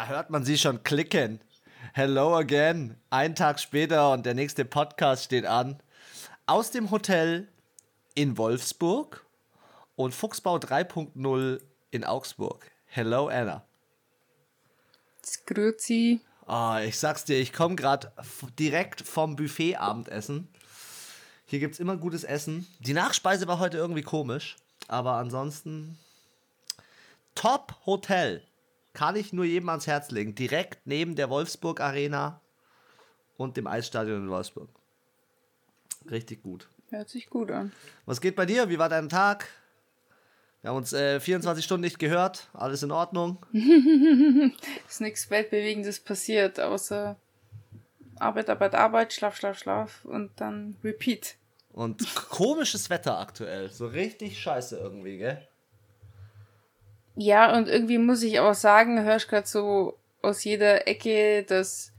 [0.00, 1.42] Da hört man sie schon klicken.
[1.92, 2.96] Hello again.
[3.10, 5.78] Ein Tag später und der nächste Podcast steht an.
[6.46, 7.48] Aus dem Hotel
[8.14, 9.26] in Wolfsburg
[9.96, 11.60] und Fuchsbau 3.0
[11.90, 12.70] in Augsburg.
[12.86, 13.62] Hello Anna.
[15.44, 16.22] Grüezi.
[16.46, 18.10] Oh, ich sag's dir, ich komme gerade
[18.58, 20.48] direkt vom Buffet Abendessen.
[21.44, 22.66] Hier gibt's immer gutes Essen.
[22.78, 24.56] Die Nachspeise war heute irgendwie komisch,
[24.88, 25.98] aber ansonsten
[27.34, 28.42] Top Hotel.
[28.92, 30.34] Kann ich nur jedem ans Herz legen.
[30.34, 32.40] Direkt neben der Wolfsburg Arena
[33.36, 34.68] und dem Eisstadion in Wolfsburg.
[36.10, 36.68] Richtig gut.
[36.90, 37.72] Hört sich gut an.
[38.04, 38.68] Was geht bei dir?
[38.68, 39.48] Wie war dein Tag?
[40.62, 42.48] Wir haben uns äh, 24 Stunden nicht gehört.
[42.52, 43.46] Alles in Ordnung?
[44.88, 47.16] ist nichts Weltbewegendes passiert, außer
[48.18, 51.36] Arbeit, Arbeit, Arbeit, Schlaf, Schlaf, Schlaf und dann Repeat.
[51.72, 53.70] Und komisches Wetter aktuell.
[53.70, 55.46] So richtig scheiße irgendwie, gell?
[57.16, 61.92] Ja, und irgendwie muss ich auch sagen, hörst gerade so aus jeder Ecke, dass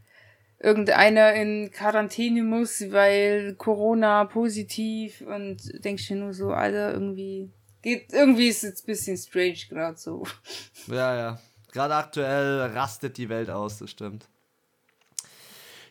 [0.60, 7.50] irgendeiner in Quarantäne muss, weil Corona positiv und denkst dir nur so, Alter, irgendwie
[7.82, 10.24] geht, irgendwie ist es ein bisschen strange gerade so.
[10.88, 11.40] Ja, ja.
[11.72, 14.28] Gerade aktuell rastet die Welt aus, das stimmt.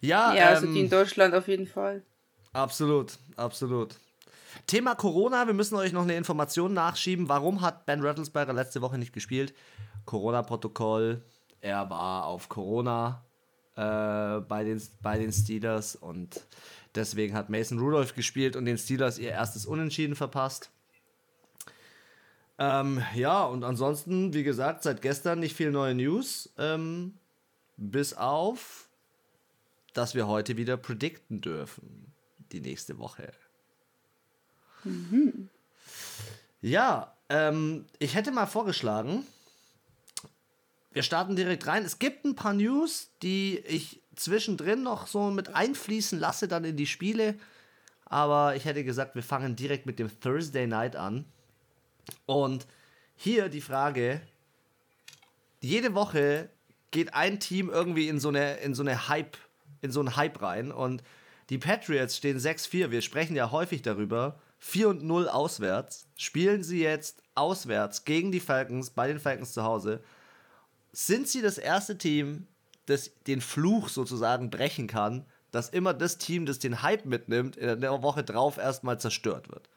[0.00, 2.02] Ja, ja also ähm, die in Deutschland auf jeden Fall.
[2.52, 3.96] Absolut, absolut.
[4.66, 7.28] Thema Corona, wir müssen euch noch eine Information nachschieben.
[7.28, 9.54] Warum hat Ben Rattlesberger letzte Woche nicht gespielt?
[10.04, 11.22] Corona-Protokoll.
[11.60, 13.24] Er war auf Corona
[13.76, 16.40] äh, bei, den, bei den Steelers und
[16.94, 20.70] deswegen hat Mason Rudolph gespielt und den Steelers ihr erstes Unentschieden verpasst.
[22.58, 26.52] Ähm, ja, und ansonsten, wie gesagt, seit gestern nicht viel neue News.
[26.58, 27.14] Ähm,
[27.78, 28.88] bis auf,
[29.94, 32.12] dass wir heute wieder predikten dürfen.
[32.52, 33.32] Die nächste Woche.
[34.84, 35.48] Mhm.
[36.62, 39.24] Ja, ähm, ich hätte mal vorgeschlagen,
[40.92, 41.84] wir starten direkt rein.
[41.84, 46.76] Es gibt ein paar News, die ich zwischendrin noch so mit einfließen lasse, dann in
[46.76, 47.36] die Spiele.
[48.04, 51.24] Aber ich hätte gesagt, wir fangen direkt mit dem Thursday Night an.
[52.26, 52.66] Und
[53.16, 54.20] hier die Frage:
[55.60, 56.50] Jede Woche
[56.90, 59.36] geht ein Team irgendwie in so eine, in so eine Hype,
[59.80, 60.72] in so einen Hype rein.
[60.72, 61.04] Und
[61.50, 62.90] die Patriots stehen 6-4.
[62.90, 64.40] Wir sprechen ja häufig darüber.
[64.60, 66.06] 4 und 0 auswärts.
[66.16, 70.00] Spielen sie jetzt auswärts gegen die Falcons, bei den Falcons zu Hause.
[70.92, 72.46] Sind sie das erste Team,
[72.86, 77.80] das den Fluch sozusagen brechen kann, dass immer das Team, das den Hype mitnimmt, in
[77.80, 79.68] der Woche drauf erstmal zerstört wird?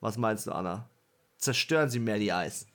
[0.00, 0.88] Was meinst du, Anna?
[1.36, 2.66] Zerstören sie mehr die Eis?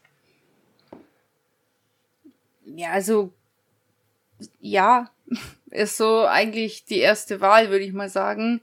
[2.66, 3.34] Ja, also
[4.60, 5.10] ja,
[5.72, 8.62] ist so eigentlich die erste Wahl, würde ich mal sagen.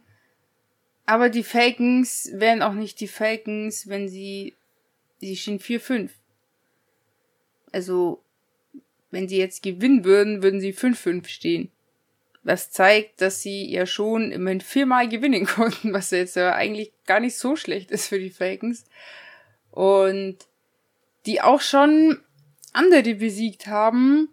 [1.09, 4.53] Aber die Falcons wären auch nicht die Falcons, wenn sie,
[5.21, 6.11] sie stehen 4-5.
[7.73, 8.23] Also,
[9.11, 11.73] wenn sie jetzt gewinnen würden, würden sie 5-5 stehen.
[12.43, 17.21] Was zeigt, dass sie ja schon immerhin viermal gewinnen konnten, was jetzt ja eigentlich gar
[17.21, 18.85] nicht so schlecht ist für die Falcons.
[19.71, 20.37] Und
[21.25, 22.21] die auch schon
[22.75, 24.29] andere besiegt haben.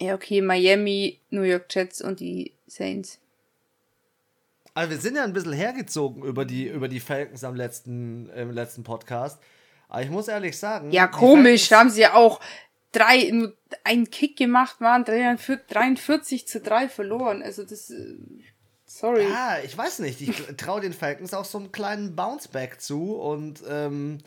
[0.00, 3.18] Ja, okay, Miami, New York Jets und die Saints.
[4.74, 8.50] Also wir sind ja ein bisschen hergezogen über die, über die Falcons am letzten, im
[8.50, 9.40] letzten Podcast.
[9.88, 10.90] Aber ich muss ehrlich sagen.
[10.92, 12.40] Ja, komisch, da haben sie ja auch
[12.92, 13.54] drei, nur
[13.84, 17.42] einen Kick gemacht, waren 43 zu 3 verloren.
[17.42, 17.90] Also das.
[17.90, 18.16] Äh,
[18.86, 19.24] sorry.
[19.24, 20.20] Ja, ich weiß nicht.
[20.20, 24.18] Ich traue den Falcons auch so einen kleinen Bounceback zu und ähm,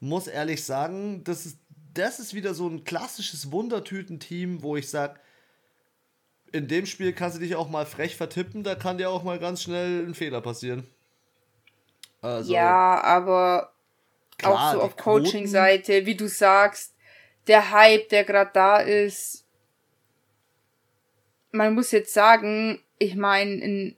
[0.00, 1.58] muss ehrlich sagen, das ist,
[1.94, 5.18] das ist wieder so ein klassisches Wundertüten-Team, wo ich sage,
[6.56, 9.38] in dem Spiel kannst du dich auch mal frech vertippen, da kann dir auch mal
[9.38, 10.86] ganz schnell ein Fehler passieren.
[12.22, 13.72] Also, ja, aber
[14.38, 16.94] klar, auch so auf Coaching-Seite, wie du sagst,
[17.46, 19.44] der Hype, der gerade da ist.
[21.52, 23.94] Man muss jetzt sagen, ich meine,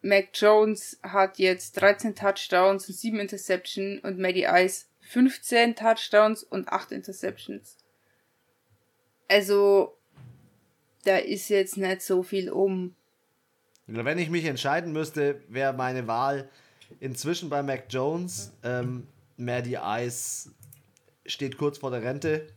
[0.00, 6.68] Mac Jones hat jetzt 13 Touchdowns und 7 Interceptions und Maddie Ice 15 Touchdowns und
[6.68, 7.76] 8 Interceptions.
[9.28, 9.97] Also,
[11.04, 12.94] da ist jetzt nicht so viel um.
[13.86, 16.48] Wenn ich mich entscheiden müsste, wäre meine Wahl
[17.00, 18.52] inzwischen bei Mac Jones.
[18.62, 19.06] Ähm,
[19.36, 20.50] Maddie Ice
[21.24, 22.48] steht kurz vor der Rente.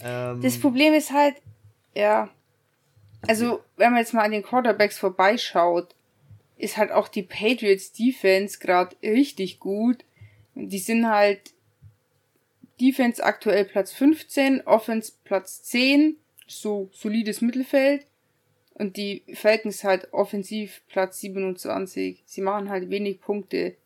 [0.00, 1.36] Ähm, das Problem ist halt,
[1.94, 2.30] ja.
[3.26, 5.94] Also, wenn man jetzt mal an den Quarterbacks vorbeischaut,
[6.56, 10.04] ist halt auch die Patriots Defense gerade richtig gut.
[10.54, 11.52] Die sind halt
[12.80, 16.16] Defense aktuell Platz 15, Offense Platz 10
[16.46, 18.06] so solides Mittelfeld.
[18.74, 22.22] Und die Falcons halt offensiv Platz 27.
[22.26, 23.76] Sie machen halt wenig Punkte.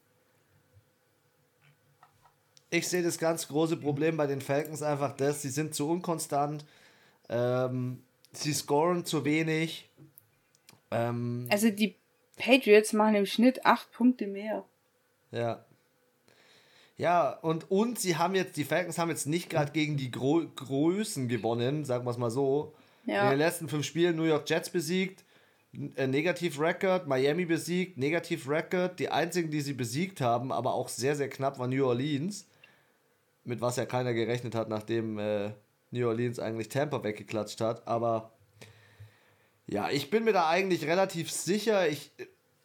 [2.70, 6.64] ich sehe das ganz große Problem bei den Falcons einfach das, sie sind zu unkonstant,
[7.28, 8.02] ähm,
[8.32, 9.88] sie scoren zu wenig.
[10.90, 11.96] Ähm, also die
[12.36, 14.64] Patriots machen im Schnitt acht Punkte mehr.
[15.30, 15.64] Ja.
[16.98, 20.42] Ja, und, und sie haben jetzt, die Falcons haben jetzt nicht gerade gegen die Gro
[20.56, 22.74] Größen gewonnen, sagen wir es mal so.
[23.06, 23.24] Ja.
[23.24, 25.24] In den letzten fünf Spielen New York Jets besiegt,
[25.94, 28.98] äh, Negativ-Record, Miami besiegt, Negativ-Record.
[28.98, 32.48] Die einzigen, die sie besiegt haben, aber auch sehr, sehr knapp, war New Orleans.
[33.44, 35.52] Mit was ja keiner gerechnet hat, nachdem äh,
[35.92, 37.86] New Orleans eigentlich Tampa weggeklatscht hat.
[37.86, 38.32] Aber
[39.68, 41.88] ja, ich bin mir da eigentlich relativ sicher.
[41.88, 42.10] Ich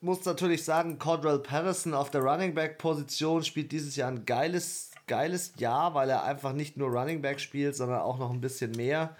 [0.03, 4.91] muss natürlich sagen, Cordell Patterson auf der Running Back Position spielt dieses Jahr ein geiles,
[5.07, 8.71] geiles Jahr, weil er einfach nicht nur Running Back spielt, sondern auch noch ein bisschen
[8.71, 9.15] mehr.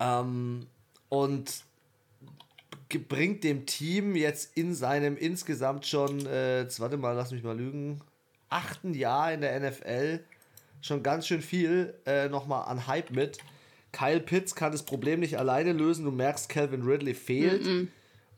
[0.00, 0.66] Ähm,
[1.08, 1.64] und
[3.08, 8.00] bringt dem Team jetzt in seinem insgesamt schon, äh, warte mal, lass mich mal lügen,
[8.48, 10.20] achten Jahr in der NFL
[10.80, 13.38] schon ganz schön viel äh, nochmal an Hype mit.
[13.92, 16.04] Kyle Pitts kann das Problem nicht alleine lösen.
[16.04, 17.64] Du merkst, Calvin Ridley fehlt.
[17.64, 17.88] Mm -mm.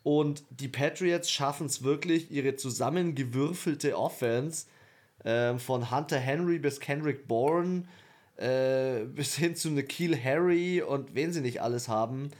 [0.09, 4.65] Und die Patriots schaffen es wirklich, ihre zusammengewürfelte Offense
[5.23, 7.85] äh, von Hunter Henry bis Kendrick Bourne
[8.37, 12.31] äh, bis hin zu Nikhil Harry und wen sie nicht alles haben,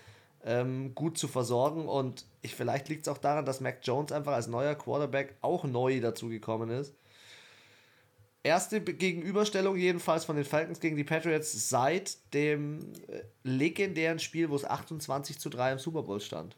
[0.47, 1.89] ähm, gut zu versorgen.
[1.89, 5.65] Und ich, vielleicht liegt es auch daran, dass Mac Jones einfach als neuer Quarterback auch
[5.65, 6.95] neu dazugekommen ist.
[8.45, 14.57] Erste Gegenüberstellung jedenfalls von den Falcons gegen die Patriots seit dem äh, legendären Spiel, wo
[14.57, 16.57] es 28 zu 3 im Super Bowl stand.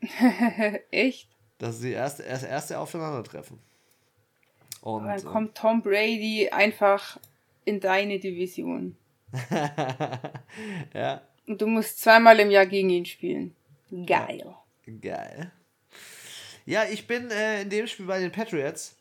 [0.90, 1.28] Echt?
[1.58, 3.58] Das ist die erste, das erste Aufeinandertreffen.
[4.82, 7.18] Und, dann kommt Tom Brady einfach
[7.64, 8.96] in deine Division.
[10.94, 11.22] ja.
[11.46, 13.54] Und du musst zweimal im Jahr gegen ihn spielen.
[14.06, 14.54] Geil.
[15.00, 15.50] Geil.
[16.64, 18.96] Ja, ich bin äh, in dem Spiel bei den Patriots.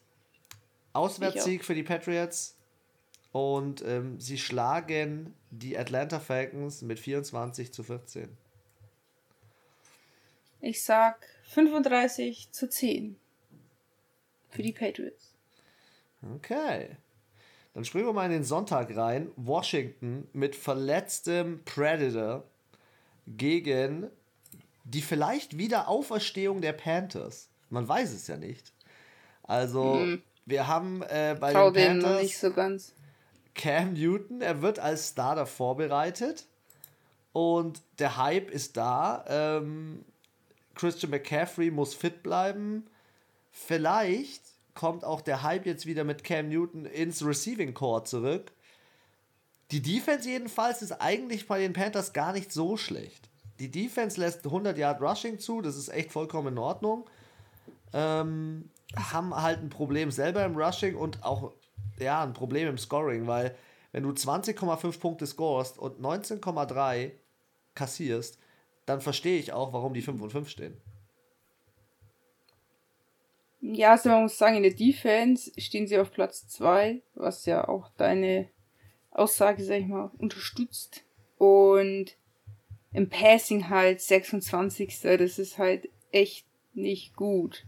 [0.94, 2.56] Auswärtssieg für die Patriots.
[3.32, 8.30] Und ähm, sie schlagen die Atlanta Falcons mit 24 zu 14.
[10.66, 13.18] Ich sag 35 zu 10
[14.50, 15.36] für die Patriots.
[16.34, 16.98] Okay.
[17.76, 19.30] Dann springen wir mal in den Sonntag rein.
[19.36, 22.46] Washington mit verletztem Predator
[23.28, 24.10] gegen
[24.86, 27.50] die vielleicht Wiederauferstehung der Panthers.
[27.70, 28.74] Man weiß es ja nicht.
[29.44, 30.24] Also, mhm.
[30.48, 32.94] wir haben äh, bei Trau den Panthers nicht so ganz.
[33.54, 36.48] Cam Newton, er wird als Starter vorbereitet
[37.34, 39.24] und der Hype ist da.
[39.28, 40.04] Ähm,
[40.76, 42.86] Christian McCaffrey muss fit bleiben.
[43.52, 44.42] Vielleicht
[44.74, 48.52] kommt auch der Hype jetzt wieder mit Cam Newton ins Receiving Core zurück.
[49.72, 53.30] Die Defense jedenfalls ist eigentlich bei den Panthers gar nicht so schlecht.
[53.60, 57.10] Die Defense lässt 100 Yard Rushing zu, das ist echt vollkommen in Ordnung.
[57.94, 61.54] Ähm, haben halt ein Problem selber im Rushing und auch
[61.98, 63.56] ja, ein Problem im Scoring, weil
[63.94, 67.12] wenn du 20,5 Punkte scorest und 19,3
[67.76, 68.38] kassierst,
[68.86, 70.78] dann verstehe ich auch, warum die 5 und 5 stehen.
[73.62, 77.68] Ja, also man muss sagen, in der Defense stehen sie auf Platz 2, was ja
[77.68, 78.50] auch deine
[79.10, 81.04] Aussage, sag ich mal, unterstützt.
[81.38, 82.16] Und
[82.94, 85.02] im Passing halt 26.
[85.02, 87.66] Das ist halt echt nicht gut.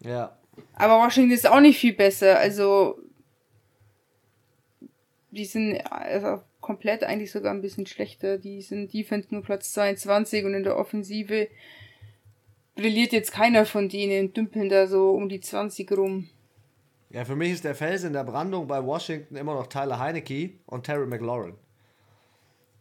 [0.00, 0.36] Ja.
[0.74, 2.38] Aber Washington ist auch nicht viel besser.
[2.38, 2.98] Also,
[5.30, 8.36] die sind also komplett eigentlich sogar ein bisschen schlechter.
[8.36, 11.48] Die sind Defense nur Platz 22 und in der Offensive
[12.74, 16.28] brilliert jetzt keiner von denen, dümpeln da so um die 20 rum.
[17.08, 20.50] Ja, für mich ist der Fels in der Brandung bei Washington immer noch Tyler Heinecke
[20.66, 21.54] und Terry McLaurin.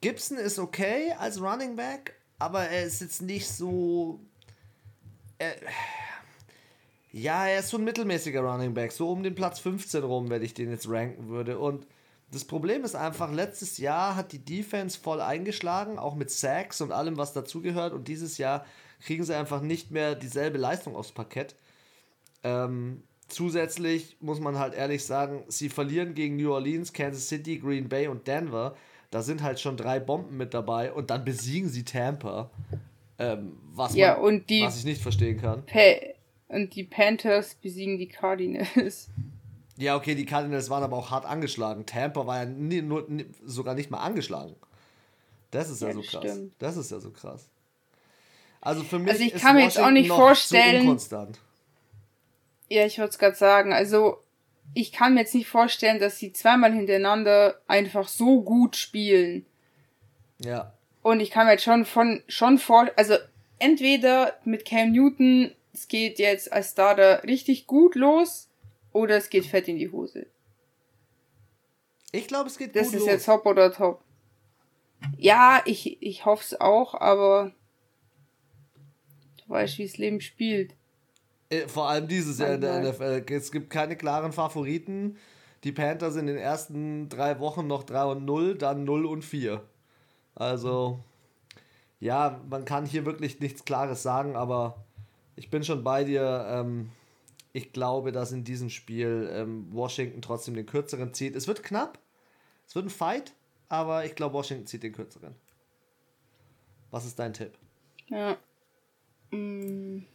[0.01, 4.19] Gibson ist okay als Running Back, aber er ist jetzt nicht so.
[5.37, 5.55] Er,
[7.13, 10.43] ja, er ist so ein mittelmäßiger Running Back, so um den Platz 15 rum, wenn
[10.43, 11.57] ich den jetzt ranken würde.
[11.57, 11.87] Und
[12.31, 16.91] das Problem ist einfach, letztes Jahr hat die Defense voll eingeschlagen, auch mit Sacks und
[16.91, 17.93] allem, was dazugehört.
[17.93, 18.65] Und dieses Jahr
[19.01, 21.55] kriegen sie einfach nicht mehr dieselbe Leistung aufs Parkett.
[22.43, 27.87] Ähm, zusätzlich muss man halt ehrlich sagen, sie verlieren gegen New Orleans, Kansas City, Green
[27.87, 28.75] Bay und Denver.
[29.09, 32.51] Da sind halt schon drei Bomben mit dabei und dann besiegen sie Tampa.
[33.19, 35.65] Ähm, was, ja, man, und die was ich nicht verstehen kann.
[35.65, 35.95] Pa
[36.49, 39.09] und die Panthers besiegen die Cardinals.
[39.77, 41.85] Ja, okay, die Cardinals waren aber auch hart angeschlagen.
[41.85, 44.55] Tampa war ja nie, nur, nie, sogar nicht mal angeschlagen.
[45.51, 46.23] Das ist ja, ja so krass.
[46.23, 46.53] Stimmt.
[46.59, 47.47] Das ist ja so krass.
[48.59, 50.97] Also für mich also ich kann mir jetzt auch nicht vorstellen.
[52.69, 53.71] Ja, ich wollte es gerade sagen.
[53.71, 54.17] Also
[54.73, 59.45] ich kann mir jetzt nicht vorstellen, dass sie zweimal hintereinander einfach so gut spielen.
[60.39, 60.73] Ja.
[61.01, 63.15] Und ich kann mir jetzt schon von schon vor, also
[63.59, 68.49] entweder mit Cam Newton, es geht jetzt als Starter richtig gut los,
[68.97, 70.25] oder es geht fett in die Hose.
[72.11, 73.05] Ich glaube, es geht das ist los.
[73.05, 74.01] jetzt Top oder Top.
[75.17, 77.51] Ja, ich, ich hoffe es auch, aber
[79.37, 80.73] du weißt, wie das Leben spielt.
[81.49, 83.23] Äh, vor allem dieses Jahr in der NFL.
[83.29, 85.17] Es gibt keine klaren Favoriten.
[85.63, 89.61] Die Panthers in den ersten drei Wochen noch 3 und 0, dann 0 und 4.
[90.33, 90.99] Also,
[91.99, 94.83] ja, man kann hier wirklich nichts Klares sagen, aber
[95.35, 96.47] ich bin schon bei dir.
[96.49, 96.91] Ähm,
[97.57, 101.35] ich glaube, dass in diesem Spiel ähm, Washington trotzdem den kürzeren zieht.
[101.35, 101.97] Es wird knapp,
[102.67, 103.33] es wird ein Fight,
[103.67, 105.33] aber ich glaube, Washington zieht den kürzeren.
[106.91, 107.57] Was ist dein Tipp?
[108.09, 108.37] Ja.
[109.31, 110.05] Mm.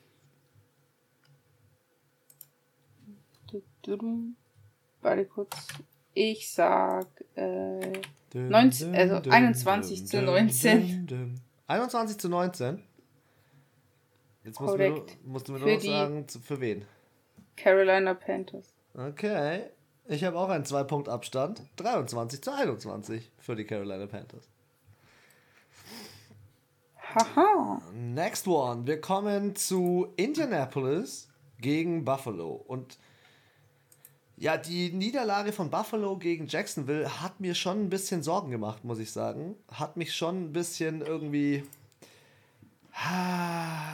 [5.01, 5.57] Warte kurz.
[6.15, 7.93] Ich sag äh,
[8.35, 11.41] 19, also 21 zu 19.
[11.67, 12.83] 21 zu 19?
[14.45, 16.85] Jetzt musst du, musst du mir nur noch sagen, für wen?
[17.57, 18.73] Carolina Panthers.
[18.95, 19.65] Okay.
[20.07, 21.63] Ich habe auch einen 2-Punkt-Abstand.
[21.77, 24.49] 23 zu 21 für die Carolina Panthers.
[27.15, 27.81] Haha.
[27.95, 28.87] Next one.
[28.87, 31.29] Wir kommen zu Indianapolis
[31.61, 32.53] gegen Buffalo.
[32.67, 32.99] Und
[34.37, 38.99] ja, die Niederlage von Buffalo gegen Jacksonville hat mir schon ein bisschen Sorgen gemacht, muss
[38.99, 39.55] ich sagen.
[39.71, 41.63] Hat mich schon ein bisschen irgendwie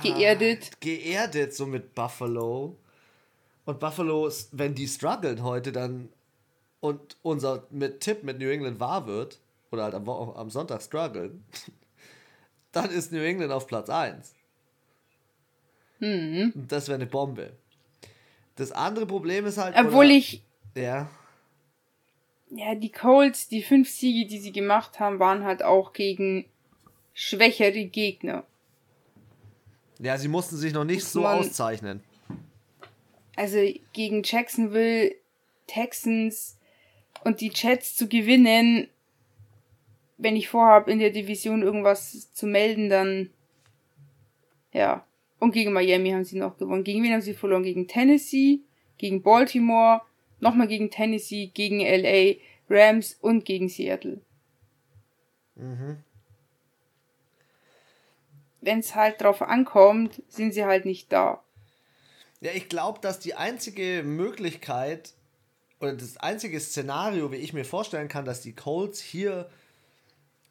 [0.02, 0.80] geerdet.
[0.80, 2.76] Geerdet so mit Buffalo.
[3.68, 6.08] Und Buffalo, wenn die strugglen heute, dann
[6.80, 11.44] und unser mit Tipp mit New England wahr wird, oder halt am, am Sonntag strugglen,
[12.72, 14.34] dann ist New England auf Platz 1.
[15.98, 16.52] Mhm.
[16.54, 17.52] Und das wäre eine Bombe.
[18.56, 19.76] Das andere Problem ist halt.
[19.76, 20.42] Obwohl oder, ich.
[20.74, 21.10] Ja.
[22.48, 26.46] Ja, die Colts, die fünf Siege, die sie gemacht haben, waren halt auch gegen
[27.12, 28.44] schwächere Gegner.
[29.98, 32.02] Ja, sie mussten sich noch nicht so auszeichnen.
[33.38, 33.58] Also
[33.92, 35.14] gegen Jacksonville,
[35.68, 36.58] Texans
[37.22, 38.88] und die Jets zu gewinnen,
[40.16, 43.30] wenn ich vorhabe, in der Division irgendwas zu melden, dann
[44.72, 45.06] ja.
[45.38, 46.82] Und gegen Miami haben sie noch gewonnen.
[46.82, 47.62] Gegen wen haben sie verloren?
[47.62, 48.58] Gegen Tennessee,
[48.98, 50.02] gegen Baltimore,
[50.40, 54.20] nochmal gegen Tennessee, gegen LA, Rams und gegen Seattle.
[55.54, 55.98] Mhm.
[58.62, 61.40] Wenn es halt drauf ankommt, sind sie halt nicht da.
[62.40, 65.14] Ja, ich glaube, dass die einzige Möglichkeit
[65.80, 69.48] oder das einzige Szenario, wie ich mir vorstellen kann, dass die Colts hier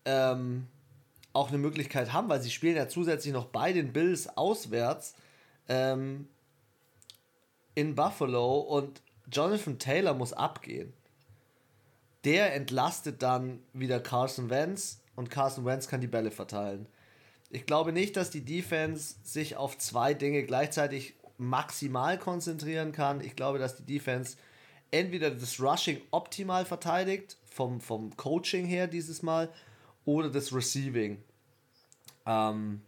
[0.05, 0.67] ähm,
[1.33, 5.15] auch eine Möglichkeit haben, weil sie spielen ja zusätzlich noch bei den Bills auswärts
[5.67, 6.27] ähm,
[7.75, 9.01] in Buffalo und
[9.31, 10.93] Jonathan Taylor muss abgehen.
[12.23, 16.87] Der entlastet dann wieder Carson Wentz und Carson Wentz kann die Bälle verteilen.
[17.49, 23.21] Ich glaube nicht, dass die Defense sich auf zwei Dinge gleichzeitig maximal konzentrieren kann.
[23.21, 24.37] Ich glaube, dass die Defense
[24.91, 29.49] entweder das Rushing optimal verteidigt, vom, vom Coaching her dieses Mal,
[30.05, 31.21] oder das Receiving.
[32.25, 32.81] Ähm,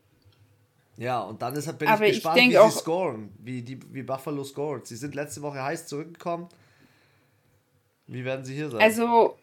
[0.98, 4.03] ja, und dann ist, bin Aber ich gespannt, ich wie sie scoren, wie, die, wie
[4.03, 4.86] Buffalo scored.
[4.86, 6.48] Sie sind letzte Woche heiß zurückgekommen.
[8.08, 8.82] Wie werden sie hier sein?
[8.82, 9.38] Also,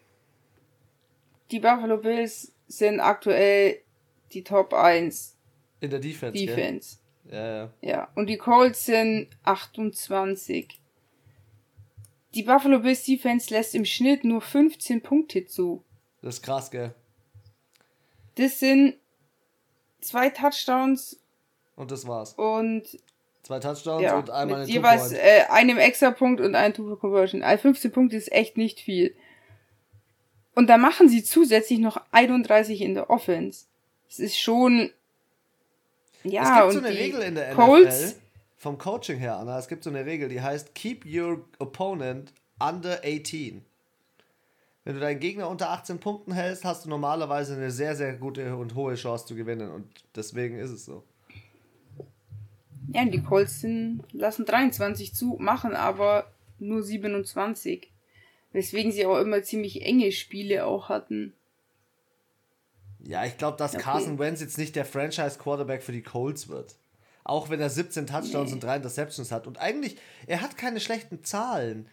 [1.51, 3.81] die Buffalo Bills sind aktuell
[4.33, 5.35] die Top 1.
[5.79, 6.37] In der Defense.
[6.37, 6.97] Defense.
[7.31, 7.69] Ja, ja.
[7.81, 10.79] Ja, und die Colts sind 28.
[12.33, 15.83] Die Buffalo Bills Defense lässt im Schnitt nur 15 Punkte zu.
[16.21, 16.93] Das ist krass, gell?
[18.35, 18.95] Das sind
[20.01, 21.19] zwei Touchdowns.
[21.75, 22.33] Und das war's.
[22.33, 22.83] Und
[23.43, 27.43] zwei Touchdowns ja, und einmal eine jeweils äh, einem Extra-Punkt und ein Two-Conversion.
[27.43, 29.15] Also 15 Punkte ist echt nicht viel.
[30.53, 33.65] Und da machen sie zusätzlich noch 31 in der Offense.
[34.09, 34.91] Es ist schon
[36.23, 38.21] ja, es gibt so eine Regel in der Colts, NFL
[38.57, 39.57] vom Coaching her, Anna.
[39.57, 43.63] Es gibt so eine Regel, die heißt Keep your opponent under 18.
[44.83, 48.55] Wenn du deinen Gegner unter 18 Punkten hältst, hast du normalerweise eine sehr, sehr gute
[48.55, 49.69] und hohe Chance zu gewinnen.
[49.69, 51.03] Und deswegen ist es so.
[52.93, 57.91] Ja, die Colts sind, lassen 23 zu, machen aber nur 27.
[58.53, 61.33] Weswegen sie auch immer ziemlich enge Spiele auch hatten.
[63.07, 63.83] Ja, ich glaube, dass okay.
[63.83, 66.75] Carson Wentz jetzt nicht der Franchise-Quarterback für die Colts wird.
[67.23, 68.55] Auch wenn er 17 Touchdowns nee.
[68.55, 69.47] und 3 Interceptions hat.
[69.47, 69.97] Und eigentlich,
[70.27, 71.87] er hat keine schlechten Zahlen.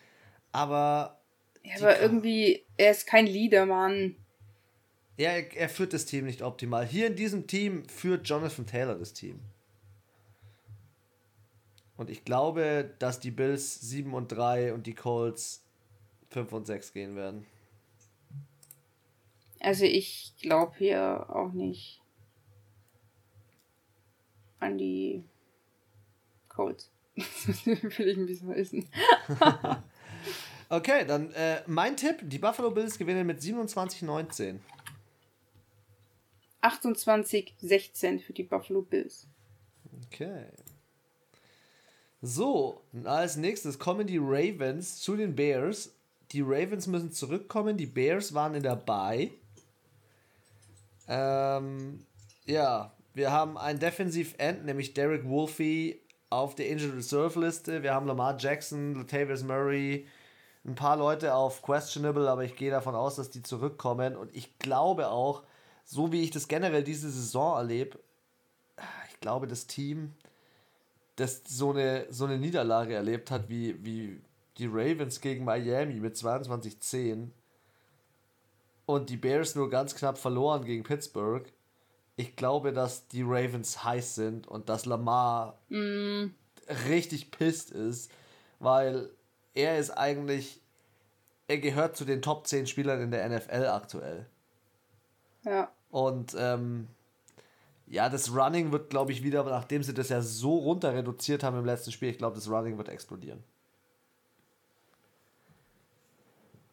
[0.50, 1.20] Aber.
[1.62, 4.16] Ja, aber irgendwie, er ist kein Leader-Mann.
[5.16, 6.84] Ja, er, er führt das Team nicht optimal.
[6.84, 9.40] Hier in diesem Team führt Jonathan Taylor das Team.
[11.96, 15.64] Und ich glaube, dass die Bills 7 und 3 und die Colts
[16.30, 17.46] 5 und 6 gehen werden.
[19.64, 22.02] Also ich glaube hier auch nicht
[24.60, 25.24] an die
[26.48, 26.90] Codes.
[27.16, 28.88] will ich ein bisschen wissen.
[30.70, 34.58] Okay, dann äh, mein Tipp: Die Buffalo Bills gewinnen mit 27-19.
[36.62, 39.28] 28-16 für die Buffalo Bills.
[40.06, 40.46] Okay.
[42.22, 45.94] So, als nächstes kommen die Ravens zu den Bears.
[46.32, 47.76] Die Ravens müssen zurückkommen.
[47.76, 49.32] Die Bears waren in der Bye.
[51.08, 52.04] Ähm,
[52.46, 55.96] ja, wir haben ein Defensive End, nämlich Derek Wolfe
[56.30, 57.82] auf der Injured Reserve Liste.
[57.82, 60.06] Wir haben Lamar Jackson, Latavius Murray,
[60.64, 64.16] ein paar Leute auf Questionable, aber ich gehe davon aus, dass die zurückkommen.
[64.16, 65.42] Und ich glaube auch,
[65.84, 67.98] so wie ich das generell diese Saison erlebe,
[69.10, 70.12] ich glaube, das Team,
[71.16, 74.20] das so eine, so eine Niederlage erlebt hat, wie, wie
[74.58, 77.28] die Ravens gegen Miami mit 22-10
[78.86, 81.50] und die Bears nur ganz knapp verloren gegen Pittsburgh.
[82.16, 86.26] Ich glaube, dass die Ravens heiß sind und dass Lamar mm.
[86.88, 88.10] richtig pisst ist,
[88.60, 89.10] weil
[89.54, 90.60] er ist eigentlich,
[91.48, 94.26] er gehört zu den Top 10 Spielern in der NFL aktuell.
[95.44, 95.70] Ja.
[95.90, 96.88] Und ähm,
[97.86, 101.58] ja, das Running wird, glaube ich, wieder, nachdem sie das ja so runter reduziert haben
[101.58, 103.42] im letzten Spiel, ich glaube, das Running wird explodieren.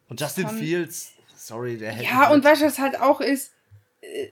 [0.08, 2.06] Und Justin Fields, sorry, der hätte.
[2.06, 3.54] Ja, und was halt auch ist,
[4.02, 4.30] äh,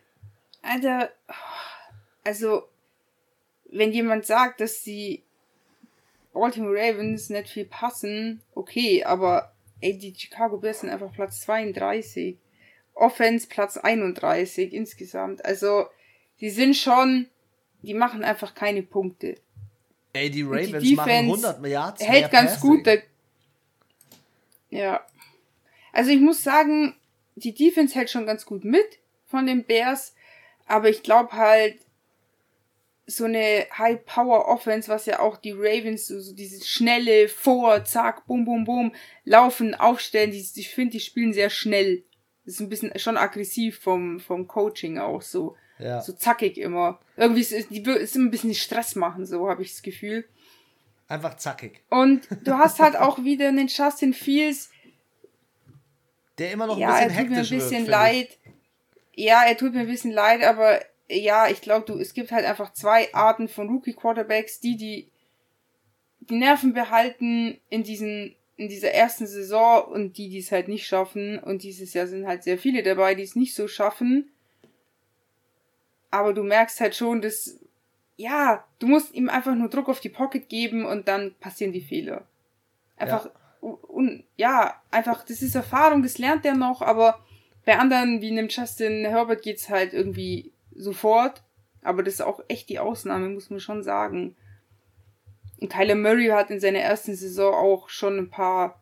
[0.62, 1.10] Alter,
[2.24, 2.64] also,
[3.72, 5.24] wenn jemand sagt, dass die
[6.34, 12.38] Baltimore Ravens nicht viel passen, okay, aber ey, die Chicago Bears sind einfach Platz 32.
[12.94, 15.44] Offense Platz 31 insgesamt.
[15.46, 15.88] Also,
[16.42, 17.28] die sind schon,
[17.82, 19.36] die machen einfach keine Punkte.
[20.14, 22.84] Ey, die Ravens die machen 100 Yards hält ganz Passing.
[22.84, 23.04] gut.
[24.70, 25.06] Ja.
[25.92, 26.96] Also ich muss sagen,
[27.40, 30.16] die Defense hält schon ganz gut mit von den Bears,
[30.66, 31.78] aber ich glaube halt,
[33.10, 38.46] so eine High-Power-Offense, was ja auch die Ravens, so, so dieses schnelle Vor, zack, bum,
[38.46, 38.94] bum, bum,
[39.26, 42.04] laufen, aufstellen, die, ich finde, die spielen sehr schnell.
[42.46, 45.56] Das ist ein bisschen schon aggressiv vom, vom Coaching auch so.
[45.80, 46.02] Ja.
[46.02, 47.00] So zackig immer.
[47.16, 50.26] Irgendwie ist, die ist ein bisschen Stress machen, so habe ich das Gefühl.
[51.08, 51.82] Einfach zackig.
[51.90, 54.70] Und du hast halt auch wieder einen Justin Fields.
[56.40, 58.38] Der immer noch ein ja, bisschen hektisch er tut mir ein bisschen wird, leid.
[59.14, 62.46] Ja, er tut mir ein bisschen leid, aber ja, ich glaube, du, es gibt halt
[62.46, 65.12] einfach zwei Arten von Rookie Quarterbacks, die die
[66.22, 70.86] die Nerven behalten in diesen in dieser ersten Saison und die, die es halt nicht
[70.86, 71.40] schaffen.
[71.40, 74.30] Und dieses Jahr sind halt sehr viele dabei, die es nicht so schaffen.
[76.12, 77.58] Aber du merkst halt schon, dass,
[78.18, 81.80] ja, du musst ihm einfach nur Druck auf die Pocket geben und dann passieren die
[81.80, 82.28] Fehler.
[82.98, 87.20] Einfach, ja, un, ja einfach, das ist Erfahrung, das lernt er noch, aber
[87.66, 91.44] bei anderen, wie einem Justin Herbert, geht's halt irgendwie sofort.
[91.82, 94.36] Aber das ist auch echt die Ausnahme, muss man schon sagen.
[95.60, 98.82] Und Kyler Murray hat in seiner ersten Saison auch schon ein paar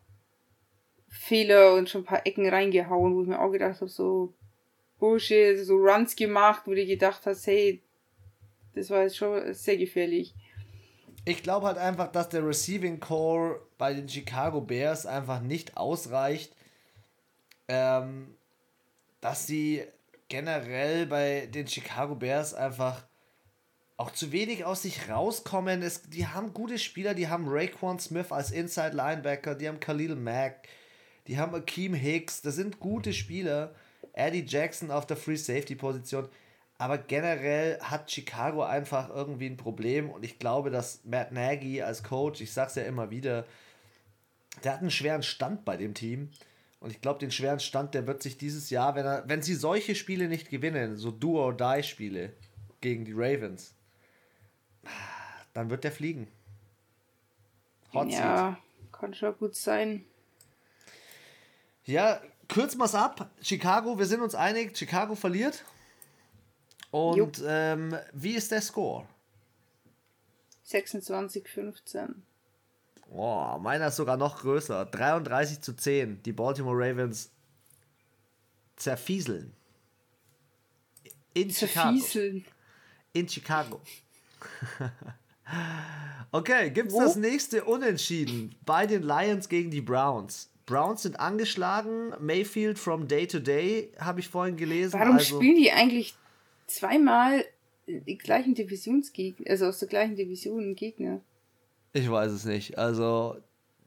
[1.08, 4.34] Fehler und schon ein paar Ecken reingehauen, wo ich mir auch gedacht habe, so,
[4.98, 7.82] Bullshit, so Runs gemacht, wo du gedacht hast, hey,
[8.74, 10.34] das war jetzt schon sehr gefährlich.
[11.24, 16.54] Ich glaube halt einfach, dass der Receiving Core bei den Chicago Bears einfach nicht ausreicht,
[17.68, 18.34] ähm,
[19.20, 19.84] dass sie
[20.28, 23.04] generell bei den Chicago Bears einfach
[23.96, 25.82] auch zu wenig aus sich rauskommen.
[25.82, 30.14] Es, die haben gute Spieler, die haben Raekwon Smith als Inside Linebacker, die haben Khalil
[30.14, 30.68] Mack,
[31.26, 33.74] die haben Akeem Hicks, das sind gute Spieler.
[34.12, 36.28] Eddie Jackson auf der Free Safety Position.
[36.80, 42.04] Aber generell hat Chicago einfach irgendwie ein Problem und ich glaube, dass Matt Nagy als
[42.04, 43.44] Coach, ich sag's ja immer wieder,
[44.62, 46.30] der hat einen schweren Stand bei dem Team.
[46.80, 49.54] Und ich glaube, den schweren Stand, der wird sich dieses Jahr, wenn er, wenn sie
[49.54, 52.32] solche Spiele nicht gewinnen, so Do-or-Die-Spiele
[52.80, 53.74] gegen die Ravens,
[55.54, 56.28] dann wird der fliegen.
[57.92, 58.92] Hot ja, seat.
[58.92, 60.04] kann schon gut sein.
[61.84, 63.28] Ja, kürzen wir es ab.
[63.42, 65.64] Chicago, wir sind uns einig, Chicago verliert.
[66.90, 69.06] Und ähm, wie ist der Score?
[70.64, 72.22] 26, 15.
[73.10, 74.84] Oh, meiner ist sogar noch größer.
[74.86, 76.22] 33 zu 10.
[76.22, 77.30] Die Baltimore Ravens
[78.76, 79.52] zerfieseln.
[81.34, 82.40] In Zerfieseln.
[82.40, 82.54] Chicago.
[83.12, 83.80] In Chicago.
[86.32, 90.50] okay, gibt es das nächste Unentschieden bei den Lions gegen die Browns?
[90.66, 92.12] Browns sind angeschlagen.
[92.20, 95.00] Mayfield from Day to Day habe ich vorhin gelesen.
[95.00, 96.14] Warum also, spielen die eigentlich
[96.68, 97.44] zweimal
[97.86, 101.20] die gleichen Divisionsgegner, also aus der gleichen Division Gegner?
[101.92, 102.78] Ich weiß es nicht.
[102.78, 103.36] Also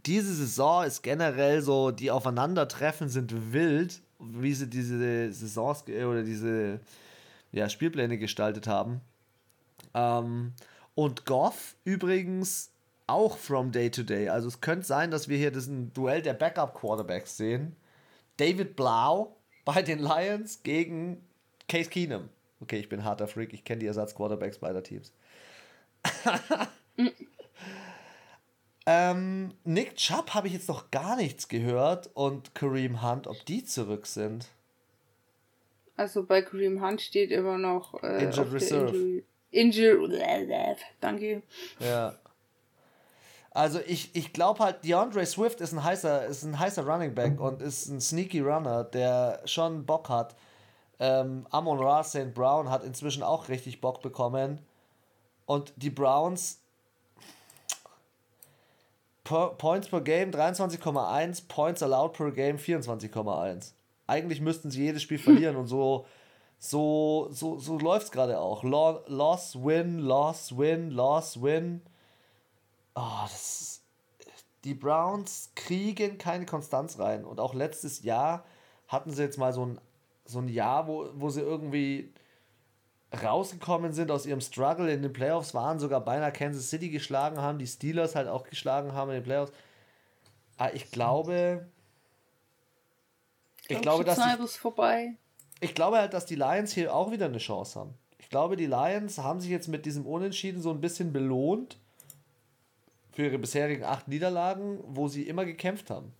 [0.05, 6.79] diese Saison ist generell so, die Aufeinandertreffen sind wild, wie sie diese Saisons oder diese
[7.51, 9.01] ja, Spielpläne gestaltet haben.
[9.93, 10.53] Ähm,
[10.95, 12.71] und Goff übrigens
[13.07, 14.29] auch from day to day.
[14.29, 17.75] Also es könnte sein, dass wir hier diesen Duell der Backup Quarterbacks sehen.
[18.37, 21.21] David Blau bei den Lions gegen
[21.67, 22.29] Case Keenum.
[22.61, 25.13] Okay, ich bin harter Freak, ich kenne die Ersatz-Quarterbacks beider Teams.
[28.85, 33.63] ähm, Nick Chubb habe ich jetzt noch gar nichts gehört und Kareem Hunt, ob die
[33.63, 34.47] zurück sind.
[35.97, 39.23] Also bei Kareem Hunt steht immer noch äh, Injured Reserve.
[39.51, 41.43] Injured, Injured, danke.
[41.79, 42.15] Ja.
[43.53, 47.39] Also ich, ich glaube halt, DeAndre Swift ist ein heißer, ist ein heißer Running Back
[47.39, 50.35] und ist ein sneaky Runner, der schon Bock hat.
[51.01, 52.31] Ähm, Amon Ra St.
[52.35, 54.59] Brown hat inzwischen auch richtig Bock bekommen.
[55.47, 56.59] Und die Browns
[59.23, 63.71] Points per Game 23,1, Points allowed per Game 24,1.
[64.05, 66.05] Eigentlich müssten sie jedes Spiel verlieren und so
[66.59, 68.63] so so so läuft's gerade auch.
[68.63, 71.81] Loss, win, loss, win, loss, win.
[72.93, 73.81] Oh, das
[74.63, 77.25] die Browns kriegen keine Konstanz rein.
[77.25, 78.45] Und auch letztes Jahr
[78.87, 79.81] hatten sie jetzt mal so ein,
[80.25, 82.13] so ein Jahr, wo, wo sie irgendwie
[83.23, 87.59] rausgekommen sind aus ihrem Struggle in den Playoffs, waren sogar beinahe Kansas City geschlagen haben,
[87.59, 89.51] die Steelers halt auch geschlagen haben in den Playoffs.
[90.57, 91.67] Aber ich glaube,
[93.67, 95.15] ich, ich glaube, dass die, vorbei.
[95.59, 97.93] ich glaube halt, dass die Lions hier auch wieder eine Chance haben.
[98.17, 101.77] Ich glaube, die Lions haben sich jetzt mit diesem Unentschieden so ein bisschen belohnt
[103.11, 106.13] für ihre bisherigen acht Niederlagen, wo sie immer gekämpft haben?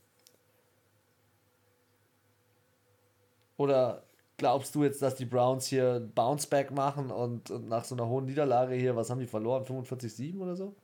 [3.58, 4.04] Oder
[4.38, 8.26] glaubst du jetzt, dass die Browns hier Bounceback machen und, und nach so einer hohen
[8.26, 9.66] Niederlage hier, was haben die verloren?
[9.66, 10.76] 45-7 oder so?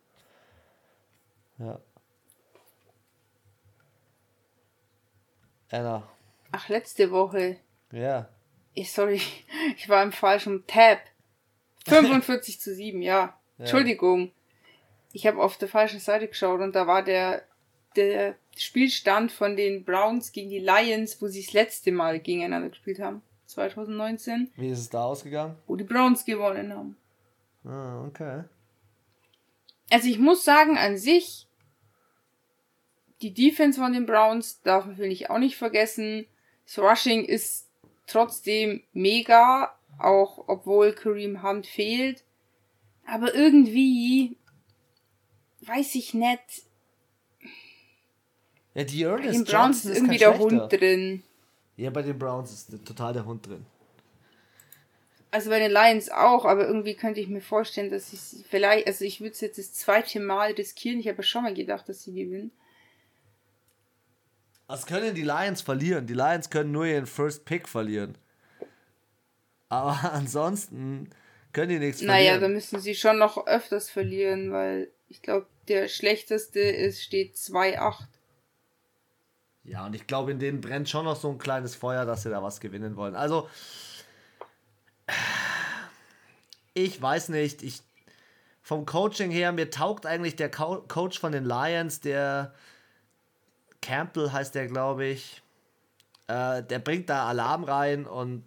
[1.58, 1.80] Ja.
[5.72, 6.04] Anna.
[6.52, 7.58] Ach, letzte Woche.
[7.92, 8.30] Ja.
[8.74, 9.22] Ich, sorry,
[9.76, 11.00] ich war im falschen Tab.
[11.86, 13.14] 45 zu 7, ja.
[13.14, 13.34] ja.
[13.60, 14.32] Entschuldigung
[15.18, 17.44] ich habe auf der falschen Seite geschaut und da war der,
[17.96, 23.00] der Spielstand von den Browns gegen die Lions, wo sie das letzte Mal gegeneinander gespielt
[23.00, 23.22] haben.
[23.46, 24.52] 2019.
[24.56, 25.56] Wie ist es da ausgegangen?
[25.68, 26.98] Wo die Browns gewonnen haben.
[27.64, 28.44] Ah, okay.
[29.90, 31.48] Also ich muss sagen, an sich,
[33.22, 36.26] die Defense von den Browns darf man, finde ich, auch nicht vergessen.
[36.66, 37.70] Das Rushing ist
[38.06, 42.24] trotzdem mega, auch obwohl Kareem Hunt fehlt.
[43.06, 44.38] Aber irgendwie
[45.62, 46.67] weiß ich nicht.
[48.78, 51.24] Ja, die bei den Browns ist irgendwie der Hund drin.
[51.78, 53.66] Ja, bei den Browns ist total der Hund drin.
[55.32, 59.04] Also bei den Lions auch, aber irgendwie könnte ich mir vorstellen, dass ich vielleicht, also
[59.04, 61.00] ich würde es jetzt das zweite Mal riskieren.
[61.00, 62.52] Ich habe schon mal gedacht, dass sie gewinnen.
[64.68, 66.06] Was können die Lions verlieren?
[66.06, 68.16] Die Lions können nur ihren First Pick verlieren.
[69.70, 71.10] Aber ansonsten
[71.52, 72.26] können die nichts verlieren.
[72.26, 77.38] Naja, da müssen sie schon noch öfters verlieren, weil ich glaube, der schlechteste ist, steht
[77.38, 78.06] 2,8.
[79.68, 82.30] Ja, und ich glaube, in denen brennt schon noch so ein kleines Feuer, dass sie
[82.30, 83.16] da was gewinnen wollen.
[83.16, 83.50] Also,
[86.74, 87.82] ich weiß nicht, ich
[88.62, 92.54] vom Coaching her, mir taugt eigentlich der Co Coach von den Lions, der
[93.82, 95.42] Campbell heißt der, glaube ich.
[96.28, 98.44] Äh, der bringt da Alarm rein und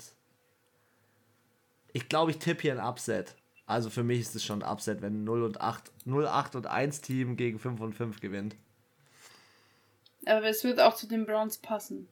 [1.92, 3.34] ich glaube, ich tippe hier ein Upset.
[3.66, 6.66] Also für mich ist es schon ein Upset, wenn 0 und 8, 0, 8 und
[6.66, 8.56] 1 Team gegen 5 und 5 gewinnt.
[10.26, 12.08] Aber es wird auch zu den Browns passen.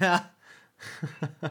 [0.00, 0.34] Ja.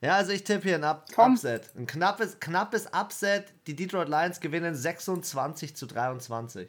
[0.00, 1.34] ja, also ich tippe hier ein Up Komm.
[1.34, 1.70] Upset.
[1.76, 3.52] Ein knappes, knappes Upset.
[3.66, 6.68] Die Detroit Lions gewinnen 26 zu 23.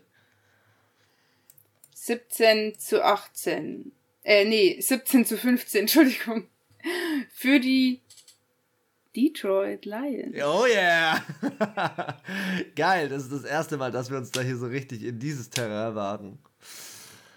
[1.93, 3.91] 17 zu 18.
[4.23, 6.47] Äh, nee, 17 zu 15, Entschuldigung.
[7.33, 8.01] Für die
[9.15, 10.35] Detroit Lions.
[10.43, 11.23] Oh yeah!
[12.75, 15.49] Geil, das ist das erste Mal, dass wir uns da hier so richtig in dieses
[15.49, 16.39] Terrain wagen.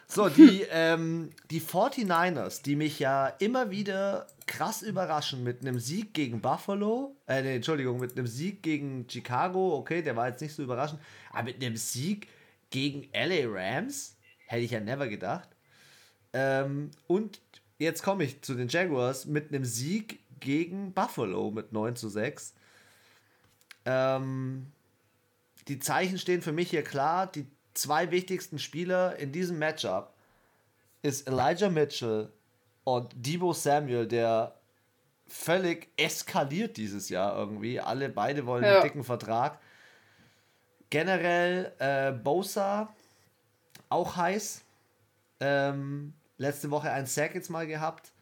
[0.09, 6.15] So, die, ähm, die 49ers, die mich ja immer wieder krass überraschen mit einem Sieg
[6.15, 10.55] gegen Buffalo, äh, nee, Entschuldigung, mit einem Sieg gegen Chicago, okay, der war jetzt nicht
[10.55, 12.29] so überraschend, aber mit einem Sieg
[12.71, 14.17] gegen LA Rams,
[14.47, 15.49] hätte ich ja never gedacht.
[16.33, 17.41] Ähm, und
[17.79, 22.55] jetzt komme ich zu den Jaguars mit einem Sieg gegen Buffalo mit 9 zu 6.
[23.85, 24.73] Ähm,
[25.69, 27.27] die Zeichen stehen für mich hier klar.
[27.27, 27.47] Die
[27.81, 30.13] zwei wichtigsten Spieler in diesem Matchup
[31.03, 32.33] ist Elijah Mitchell
[32.85, 34.55] und Debo Samuel, der
[35.27, 37.81] völlig eskaliert dieses Jahr irgendwie.
[37.81, 38.75] Alle beide wollen ja.
[38.75, 39.59] einen dicken Vertrag.
[40.91, 42.95] Generell äh, Bosa
[43.89, 44.63] auch heiß.
[45.41, 48.13] Ähm, letzte Woche ein Sack jetzt mal gehabt.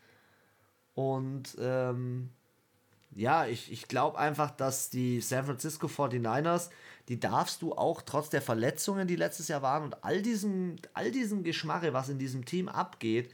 [0.95, 2.31] Und ähm,
[3.14, 6.71] ja, ich, ich glaube einfach, dass die San Francisco 49ers,
[7.09, 11.11] die darfst du auch trotz der Verletzungen, die letztes Jahr waren und all diesem, all
[11.11, 13.31] diesem Geschmarre, was in diesem Team abgeht,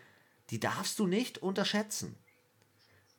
[0.50, 2.14] die darfst du nicht unterschätzen.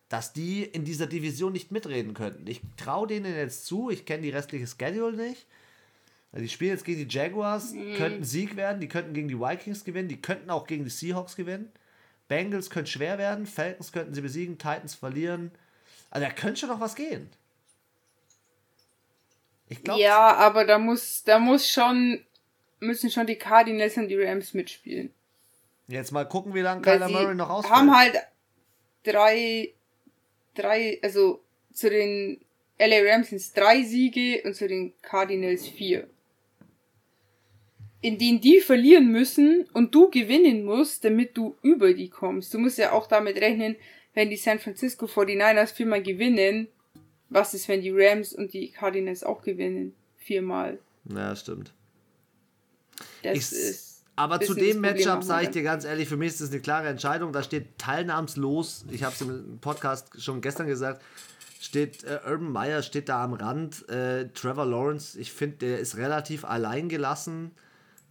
[0.10, 2.46] Dass die in dieser Division nicht mitreden könnten.
[2.46, 5.48] Ich traue denen jetzt zu, ich kenne die restliche Schedule nicht.
[6.32, 7.96] Also die spielen jetzt gegen die Jaguars, mhm.
[7.96, 11.36] könnten Sieg werden, die könnten gegen die Vikings gewinnen, die könnten auch gegen die Seahawks
[11.36, 11.72] gewinnen.
[12.28, 15.52] Bengals könnte schwer werden, Falcons könnten sie besiegen, Titans verlieren.
[16.10, 17.30] Also da könnte schon noch was gehen.
[19.74, 20.02] Ich glaube.
[20.02, 22.24] Ja, aber da muss, da muss schon,
[22.80, 25.12] müssen schon die Cardinals und die Rams mitspielen.
[25.88, 27.76] Jetzt mal gucken, wie lange Kyler Murray noch ausfällt.
[27.76, 28.16] haben halt
[29.04, 29.74] drei,
[30.54, 31.42] drei, also
[31.74, 32.40] zu den
[32.80, 36.08] LA Rams sind es drei Siege und zu den Cardinals vier.
[38.02, 42.54] In denen die verlieren müssen und du gewinnen musst, damit du über die kommst.
[42.54, 43.76] Du musst ja auch damit rechnen,
[44.14, 46.68] wenn die San Francisco 49ers viermal gewinnen,
[47.34, 49.94] was ist, wenn die Rams und die Cardinals auch gewinnen?
[50.18, 50.80] Viermal.
[51.06, 51.74] Ja, stimmt.
[53.24, 54.04] Das ich, ist.
[54.16, 56.88] Aber zu dem Matchup sage ich dir ganz ehrlich, für mich ist das eine klare
[56.88, 57.34] Entscheidung.
[57.34, 61.02] Da steht teilnahmslos, ich habe es im Podcast schon gestern gesagt,
[61.60, 63.90] steht äh, Urban Meyer steht da am Rand.
[63.90, 67.52] Äh, Trevor Lawrence, ich finde, der ist relativ allein gelassen.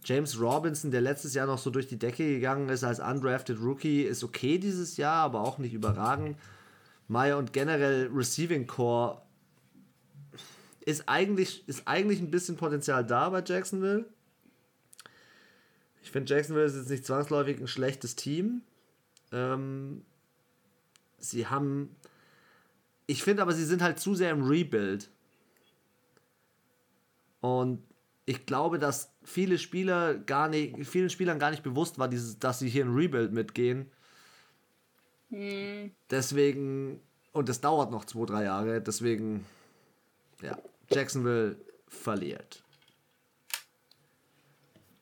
[0.03, 4.01] James Robinson, der letztes Jahr noch so durch die Decke gegangen ist als undrafted Rookie,
[4.01, 6.37] ist okay dieses Jahr, aber auch nicht überragend.
[7.07, 9.21] Meyer und generell Receiving Core
[10.85, 14.05] ist eigentlich, ist eigentlich ein bisschen Potenzial da bei Jacksonville.
[16.01, 18.61] Ich finde, Jacksonville ist jetzt nicht zwangsläufig ein schlechtes Team.
[19.31, 20.03] Ähm,
[21.17, 21.95] sie haben.
[23.05, 25.09] Ich finde aber, sie sind halt zu sehr im Rebuild.
[27.39, 27.81] Und
[28.25, 32.59] ich glaube, dass viele Spieler gar nicht, vielen Spielern gar nicht bewusst war, dieses, dass
[32.59, 33.89] sie hier ein Rebuild mitgehen.
[35.33, 35.91] Hm.
[36.11, 39.45] Deswegen, und das dauert noch zwei, drei Jahre, deswegen,
[40.41, 40.57] ja,
[40.91, 42.63] Jacksonville verliert.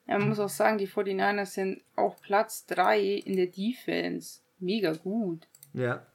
[0.08, 4.40] Ja, man muss auch sagen, die 49ers sind auch Platz 3 in der Defense.
[4.60, 5.48] Mega gut.
[5.74, 6.06] Ja.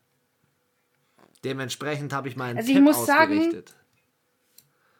[1.44, 3.70] Dementsprechend habe ich meinen also Tipp ich muss ausgerichtet.
[3.70, 3.80] Sagen,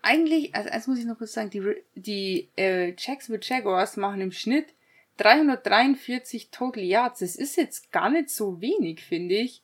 [0.03, 1.63] eigentlich, also eins muss ich noch kurz sagen, die,
[1.95, 4.73] die äh, Jacksonville Jaguars machen im Schnitt
[5.17, 7.21] 343 Total Yards.
[7.21, 9.63] Das ist jetzt gar nicht so wenig, finde ich.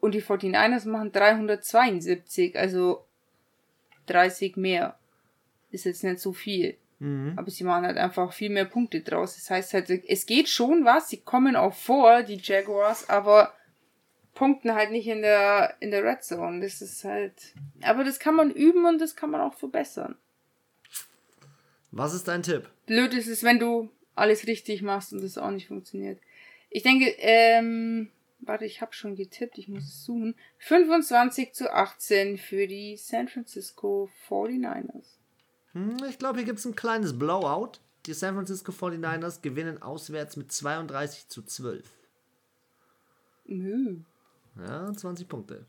[0.00, 3.04] Und die 49ers machen 372, also
[4.06, 4.98] 30 mehr.
[5.70, 6.76] Ist jetzt nicht so viel.
[6.98, 7.34] Mhm.
[7.36, 9.34] Aber sie machen halt einfach viel mehr Punkte draus.
[9.34, 11.08] Das heißt halt, es geht schon was.
[11.10, 13.52] Sie kommen auch vor, die Jaguars, aber
[14.34, 16.60] punkten halt nicht in der, in der Red Zone.
[16.60, 17.54] Das ist halt.
[17.82, 20.16] Aber das kann man üben und das kann man auch verbessern.
[21.90, 22.68] Was ist dein Tipp?
[22.86, 26.20] Blöd ist es, wenn du alles richtig machst und das auch nicht funktioniert.
[26.70, 30.34] Ich denke, ähm, warte, ich habe schon getippt, ich muss es suchen.
[30.58, 35.18] 25 zu 18 für die San Francisco 49ers.
[35.72, 37.80] Hm, ich glaube, hier gibt es ein kleines Blowout.
[38.06, 41.84] Die San Francisco 49ers gewinnen auswärts mit 32 zu 12.
[43.46, 43.98] Nö.
[44.56, 45.66] Ja, 20 Punkte.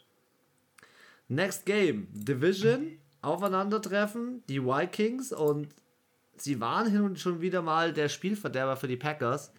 [1.28, 2.08] Next Game.
[2.12, 3.00] Division.
[3.22, 4.44] Aufeinandertreffen.
[4.48, 5.70] Die Vikings und
[6.42, 9.52] sie waren hin und schon wieder mal der Spielverderber für die Packers.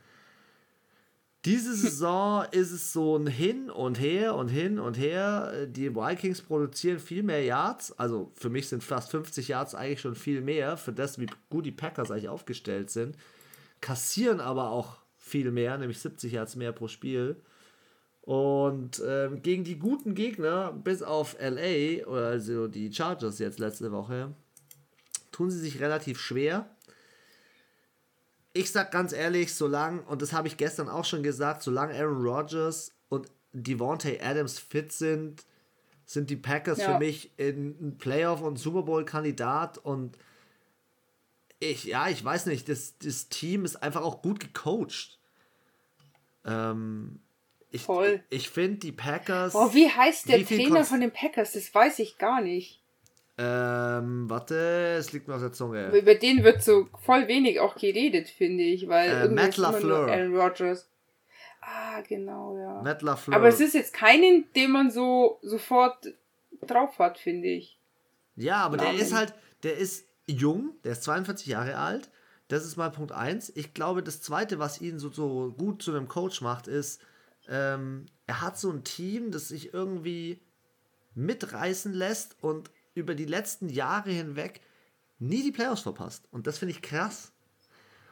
[1.46, 5.66] Diese Saison ist es so ein Hin und Her und Hin und Her.
[5.66, 7.92] Die Vikings produzieren viel mehr Yards.
[7.92, 11.64] Also für mich sind fast 50 Yards eigentlich schon viel mehr, für das, wie gut
[11.64, 13.16] die Packers eigentlich aufgestellt sind.
[13.80, 17.36] Kassieren aber auch viel mehr, nämlich 70 Yards mehr pro Spiel.
[18.20, 24.34] Und ähm, gegen die guten Gegner, bis auf LA, also die Chargers jetzt letzte Woche,
[25.40, 26.68] tun sie sich relativ schwer
[28.52, 32.22] ich sag ganz ehrlich, solange, und das habe ich gestern auch schon gesagt, solange Aaron
[32.26, 35.44] Rodgers und Devontae Adams fit sind,
[36.04, 36.92] sind die Packers ja.
[36.92, 40.18] für mich ein Playoff- und Super Bowl-Kandidat und
[41.60, 45.20] ich, ja, ich weiß nicht, das, das Team ist einfach auch gut gecoacht.
[46.44, 47.20] Ähm,
[47.70, 48.24] ich, Voll.
[48.30, 49.54] Ich finde die Packers.
[49.54, 51.52] Oh, wie heißt der Trainer von den Packers?
[51.52, 52.79] Das weiß ich gar nicht.
[53.42, 55.96] Ähm, warte, es liegt mir auf der Zunge.
[55.96, 60.08] Über den wird so voll wenig auch geredet, finde ich, weil äh, Matt LaFleur.
[60.08, 60.90] Aaron Rodgers.
[61.62, 62.82] Ah, genau, ja.
[62.82, 63.34] Matt LaFleur.
[63.34, 66.12] Aber es ist jetzt keinen, den man so sofort
[66.66, 67.78] drauf hat, finde ich.
[68.36, 68.96] Ja, aber Namen.
[68.96, 72.10] der ist halt, der ist jung, der ist 42 Jahre alt.
[72.48, 73.52] Das ist mal Punkt 1.
[73.56, 77.00] Ich glaube, das Zweite, was ihn so, so gut zu einem Coach macht, ist,
[77.48, 80.42] ähm, er hat so ein Team, das sich irgendwie
[81.14, 82.70] mitreißen lässt und
[83.00, 84.60] über die letzten Jahre hinweg
[85.18, 86.28] nie die Playoffs verpasst.
[86.30, 87.32] Und das finde ich krass.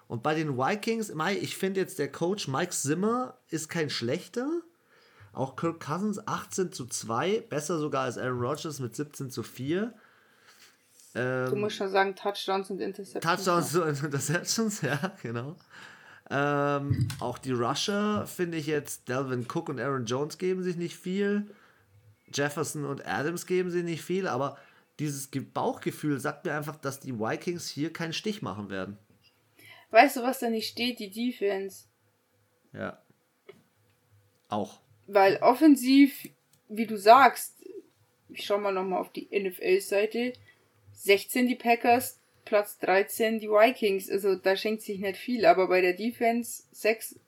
[0.09, 4.49] Und bei den Vikings, ich finde jetzt der Coach Mike Zimmer ist kein schlechter.
[5.33, 9.93] Auch Kirk Cousins 18 zu 2, besser sogar als Aaron Rodgers mit 17 zu 4.
[11.15, 13.45] Ähm, du musst schon sagen Touchdowns und Interceptions.
[13.45, 15.57] Touchdowns und Interceptions, ja, genau.
[16.31, 20.97] Ähm, auch die Rusher finde ich jetzt, Delvin Cook und Aaron Jones geben sich nicht
[20.97, 21.47] viel.
[22.33, 24.59] Jefferson und Adams geben sich nicht viel, aber
[24.99, 28.99] dieses Bauchgefühl sagt mir einfach, dass die Vikings hier keinen Stich machen werden.
[29.91, 30.99] Weißt du, was da nicht steht?
[30.99, 31.85] Die Defense.
[32.73, 33.01] Ja.
[34.49, 34.81] Auch.
[35.07, 36.29] Weil offensiv,
[36.69, 37.55] wie du sagst,
[38.29, 40.35] ich schau mal nochmal auf die NFL-Seite,
[40.93, 44.11] 16 die Packers, Platz 13 die Vikings.
[44.11, 47.19] Also da schenkt sich nicht viel, aber bei der Defense 6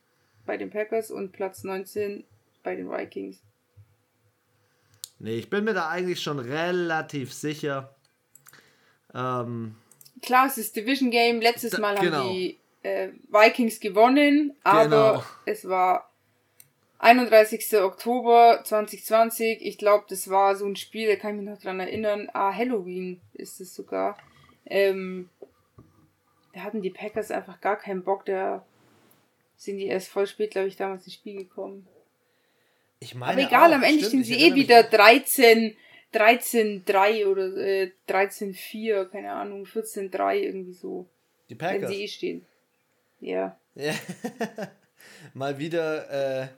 [0.44, 2.24] bei den Packers und Platz 19
[2.62, 3.40] bei den Vikings.
[5.20, 7.94] Nee, ich bin mir da eigentlich schon relativ sicher.
[9.14, 9.76] Ähm,
[10.22, 11.42] Klar, es ist Division Game.
[11.42, 12.16] Letztes Mal da, genau.
[12.18, 15.24] haben die äh, Vikings gewonnen, aber genau.
[15.44, 16.10] es war
[17.00, 17.76] 31.
[17.82, 19.58] Oktober 2020.
[19.60, 22.30] Ich glaube, das war so ein Spiel, da kann ich mich noch dran erinnern.
[22.32, 24.16] Ah, Halloween ist es sogar.
[24.64, 25.28] Ähm,
[26.54, 28.24] da hatten die Packers einfach gar keinen Bock.
[28.24, 28.64] Da
[29.56, 31.86] sind die erst voll spät, glaube ich, damals ins Spiel gekommen.
[33.00, 35.74] Ich meine Aber egal, auch, am Ende stehen sie eh wieder 13,
[36.12, 41.08] 13-3 oder äh, 13-4, keine Ahnung, 14-3 irgendwie so.
[41.48, 41.82] Die Packers.
[41.82, 42.46] Wenn sie eh stehen.
[43.20, 43.58] Ja.
[43.74, 43.94] ja.
[45.34, 46.48] Mal wieder, äh,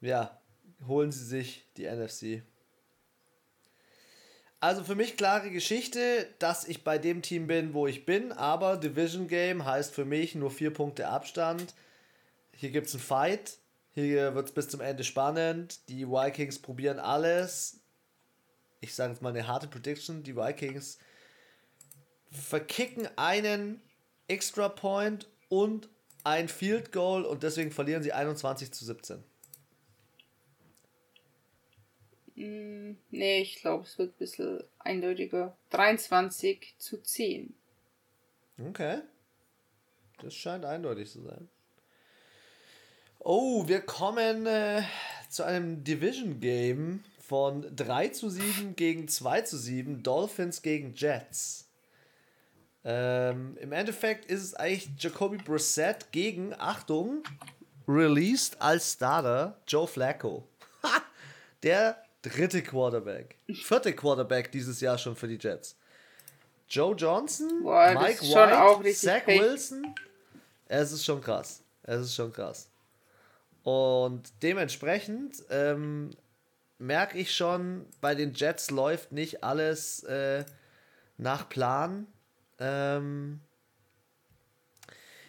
[0.00, 0.40] ja,
[0.86, 2.42] holen sie sich die NFC.
[4.60, 8.78] Also für mich klare Geschichte, dass ich bei dem Team bin, wo ich bin, aber
[8.78, 11.74] Division Game heißt für mich nur vier Punkte Abstand.
[12.56, 13.58] Hier gibt es einen Fight.
[13.94, 15.88] Hier wird es bis zum Ende spannend.
[15.88, 17.80] Die Vikings probieren alles.
[18.80, 20.24] Ich sage jetzt mal eine harte Prediction.
[20.24, 20.98] Die Vikings
[22.30, 23.80] verkicken einen
[24.26, 25.88] Extra Point und
[26.24, 29.22] ein Field Goal und deswegen verlieren sie 21 zu 17.
[32.34, 35.56] Mm, nee, ich glaube, es wird ein bisschen eindeutiger.
[35.70, 37.54] 23 zu 10.
[38.68, 39.02] Okay.
[40.18, 41.48] Das scheint eindeutig zu sein.
[43.26, 44.82] Oh, wir kommen äh,
[45.30, 50.02] zu einem Division Game von 3 zu 7 gegen 2 zu 7.
[50.02, 51.66] Dolphins gegen Jets.
[52.84, 57.22] Ähm, Im Endeffekt ist es eigentlich Jacoby Brissett gegen, Achtung,
[57.88, 60.46] released als Starter Joe Flacco.
[61.62, 63.38] Der dritte Quarterback.
[63.54, 65.78] Vierte Quarterback dieses Jahr schon für die Jets.
[66.68, 69.94] Joe Johnson, Boah, Mike White, Zach Wilson.
[70.68, 71.62] Es ist schon krass.
[71.84, 72.68] Es ist schon krass.
[73.64, 76.10] Und dementsprechend ähm,
[76.78, 80.44] merke ich schon, bei den Jets läuft nicht alles äh,
[81.16, 82.06] nach Plan.
[82.58, 83.40] Ähm,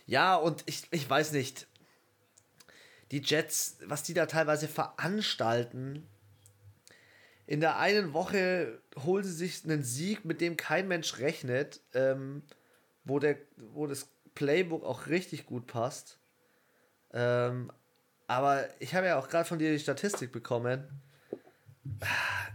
[0.06, 1.68] ja, und ich, ich weiß nicht.
[3.12, 6.06] Die Jets, was die da teilweise veranstalten,
[7.48, 12.44] in der einen Woche holen sie sich einen Sieg, mit dem kein Mensch rechnet, ähm,
[13.06, 16.20] wo, der, wo das Playbook auch richtig gut passt.
[17.14, 17.72] Ähm,
[18.28, 20.84] aber ich habe ja auch gerade von dir die Statistik bekommen.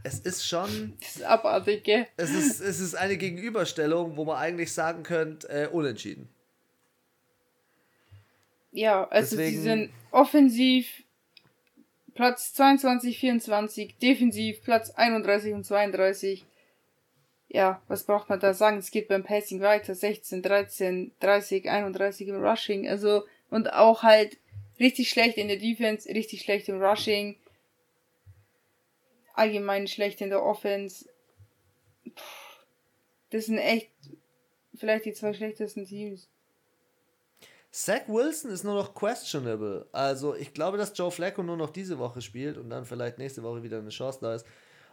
[0.03, 0.95] Es ist schon.
[1.01, 2.07] Das ist abartig, gell?
[2.17, 6.29] Es ist, es ist eine Gegenüberstellung, wo man eigentlich sagen könnte, äh, unentschieden.
[8.73, 11.05] Ja, also Deswegen, sie sind offensiv
[12.15, 16.45] Platz 22, 24, defensiv Platz 31 und 32.
[17.49, 18.79] Ja, was braucht man da sagen?
[18.79, 19.95] Es geht beim Passing weiter.
[19.95, 22.89] 16, 13, 30, 31 im Rushing.
[22.89, 24.39] Also, und auch halt
[24.81, 27.37] richtig schlecht in der Defense, richtig schlecht im Rushing,
[29.35, 31.09] allgemein schlecht in der Offense.
[32.05, 32.11] Puh,
[33.31, 33.91] das sind echt
[34.75, 36.29] vielleicht die zwei schlechtesten Teams.
[37.71, 39.87] Zach Wilson ist nur noch questionable.
[39.93, 43.45] Also ich glaube, dass Joe Flacco nur noch diese Woche spielt und dann vielleicht nächste
[43.45, 44.45] Woche wieder eine Chance da ist.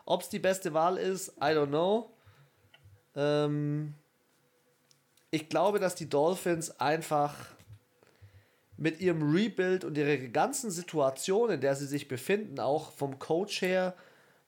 [0.06, 2.12] Ob es die beste Wahl ist, I don't know.
[3.16, 3.96] Ähm
[5.32, 7.57] ich glaube, dass die Dolphins einfach
[8.78, 13.62] mit ihrem Rebuild und ihrer ganzen Situation, in der sie sich befinden, auch vom Coach
[13.62, 13.96] her.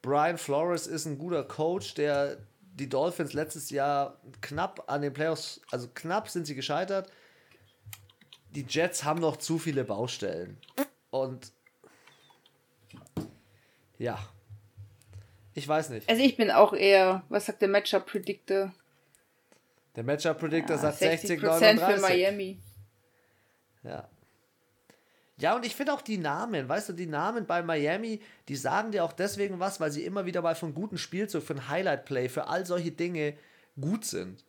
[0.02, 5.62] Brian Flores ist ein guter Coach, der die Dolphins letztes Jahr knapp an den Playoffs,
[5.72, 7.12] also knapp sind sie gescheitert.
[8.52, 10.58] Die Jets haben noch zu viele Baustellen.
[11.10, 11.52] Und
[13.98, 14.18] ja.
[15.56, 16.08] Ich weiß nicht.
[16.08, 18.74] Also ich bin auch eher, was sagt der Matchup Predictor?
[19.96, 21.96] Der Matchup Predictor ja, sagt 60, 39.
[21.96, 22.60] für Miami.
[23.84, 24.08] Ja.
[25.40, 28.20] Ja, und ich finde auch die Namen, weißt du, die Namen bei Miami,
[28.50, 31.54] die sagen dir auch deswegen was, weil sie immer wieder mal von guten Spielzug, für
[31.54, 33.36] ein Highlight-Play, für all solche Dinge
[33.80, 34.44] gut sind.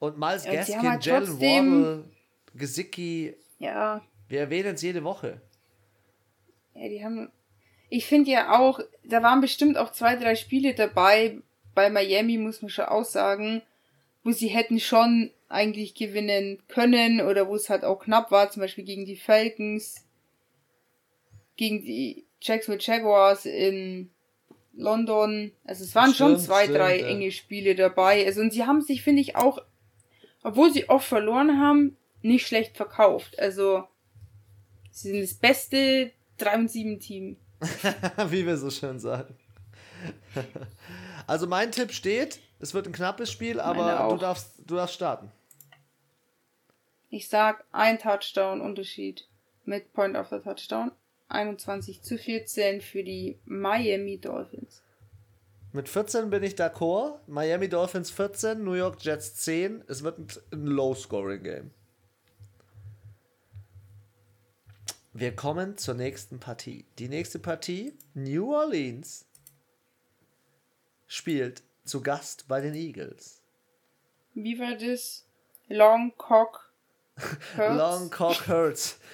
[0.00, 2.04] Und Miles ja, Gaskin, halt Jalen Waddle,
[2.54, 4.02] Gesicki, ja.
[4.28, 5.40] wir erwähnen es jede Woche.
[6.74, 7.30] Ja, die haben,
[7.88, 11.38] ich finde ja auch, da waren bestimmt auch zwei, drei Spiele dabei,
[11.74, 13.62] bei Miami muss man schon aussagen,
[14.24, 18.62] wo sie hätten schon eigentlich gewinnen können oder wo es halt auch knapp war, zum
[18.62, 20.06] Beispiel gegen die Falcons,
[21.56, 24.10] gegen die Jacksonville Jaguars in
[24.72, 25.52] London.
[25.64, 27.06] Also es waren stimmt, schon zwei, stimmt, drei ja.
[27.08, 28.24] enge Spiele dabei.
[28.24, 29.60] Also und sie haben sich, finde ich, auch,
[30.44, 33.38] obwohl sie oft verloren haben, nicht schlecht verkauft.
[33.38, 33.84] Also
[34.92, 37.36] sie sind das beste 3 und 7 Team.
[38.28, 39.34] Wie wir so schön sagen.
[41.26, 45.32] also mein Tipp steht, es wird ein knappes Spiel, aber du darfst, du darfst starten.
[47.10, 49.26] Ich sag ein Touchdown Unterschied
[49.64, 50.92] mit Point of the Touchdown.
[51.28, 54.82] 21 zu 14 für die Miami Dolphins.
[55.72, 57.18] Mit 14 bin ich d'accord.
[57.26, 59.84] Miami Dolphins 14, New York Jets 10.
[59.88, 60.18] Es wird
[60.52, 61.72] ein Low-Scoring-Game.
[65.12, 66.84] Wir kommen zur nächsten Partie.
[66.98, 69.26] Die nächste Partie, New Orleans,
[71.08, 73.42] spielt zu Gast bei den Eagles.
[74.34, 75.26] Wie war das?
[75.68, 76.69] Long Cock
[77.56, 77.76] Hurts?
[77.76, 79.00] Long Cock Hurts.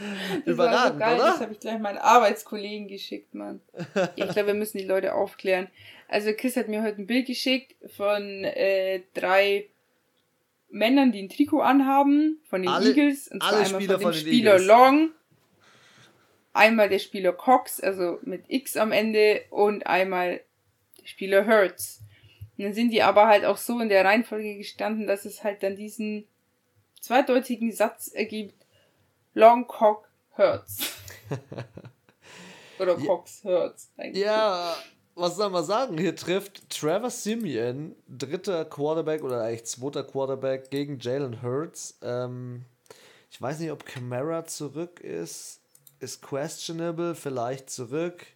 [0.00, 1.24] Das Überragend, so geil, oder?
[1.24, 3.60] Das habe ich gleich meinen Arbeitskollegen geschickt, Mann.
[3.94, 5.68] Ja, ich glaube, wir müssen die Leute aufklären.
[6.08, 9.66] Also Chris hat mir heute ein Bild geschickt von äh, drei
[10.70, 13.28] Männern, die ein Trikot anhaben, von den alle, Eagles.
[13.28, 14.66] Und zwar einmal Spieler von dem von Spieler Eagles.
[14.66, 15.10] Long,
[16.52, 20.40] einmal der Spieler Cox, also mit X am Ende, und einmal
[21.00, 22.00] der Spieler Hertz.
[22.60, 25.62] Und dann sind die aber halt auch so in der Reihenfolge gestanden, dass es halt
[25.62, 26.26] dann diesen
[27.00, 28.66] zweideutigen Satz ergibt,
[29.32, 30.06] Long Cock
[30.36, 30.92] Hurts.
[32.78, 33.90] Oder Cox Hurts.
[33.96, 34.22] Eigentlich.
[34.22, 34.76] Ja,
[35.14, 35.96] was soll man sagen?
[35.96, 41.98] Hier trifft Trevor Simeon, dritter Quarterback oder eigentlich zweiter Quarterback gegen Jalen Hurts.
[42.02, 42.66] Ähm,
[43.30, 45.60] ich weiß nicht, ob Camara zurück ist.
[45.98, 48.26] Ist questionable, vielleicht zurück.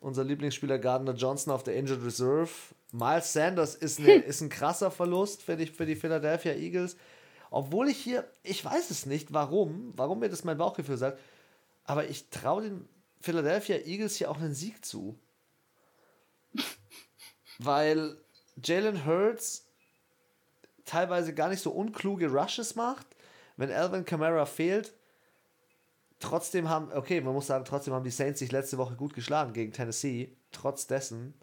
[0.00, 2.48] Unser Lieblingsspieler Gardner Johnson auf der Injured Reserve.
[2.92, 6.96] Miles Sanders ist, eine, ist ein krasser Verlust für die, für die Philadelphia Eagles.
[7.50, 11.18] Obwohl ich hier, ich weiß es nicht, warum, warum mir das mein Bauchgefühl sagt,
[11.84, 12.88] aber ich traue den
[13.20, 15.18] Philadelphia Eagles hier auch einen Sieg zu.
[17.58, 18.16] Weil
[18.62, 19.66] Jalen Hurts
[20.84, 23.06] teilweise gar nicht so unkluge Rushes macht.
[23.56, 24.94] Wenn Alvin Kamara fehlt,
[26.20, 29.52] trotzdem haben, okay, man muss sagen, trotzdem haben die Saints sich letzte Woche gut geschlagen
[29.52, 31.34] gegen Tennessee, trotz dessen.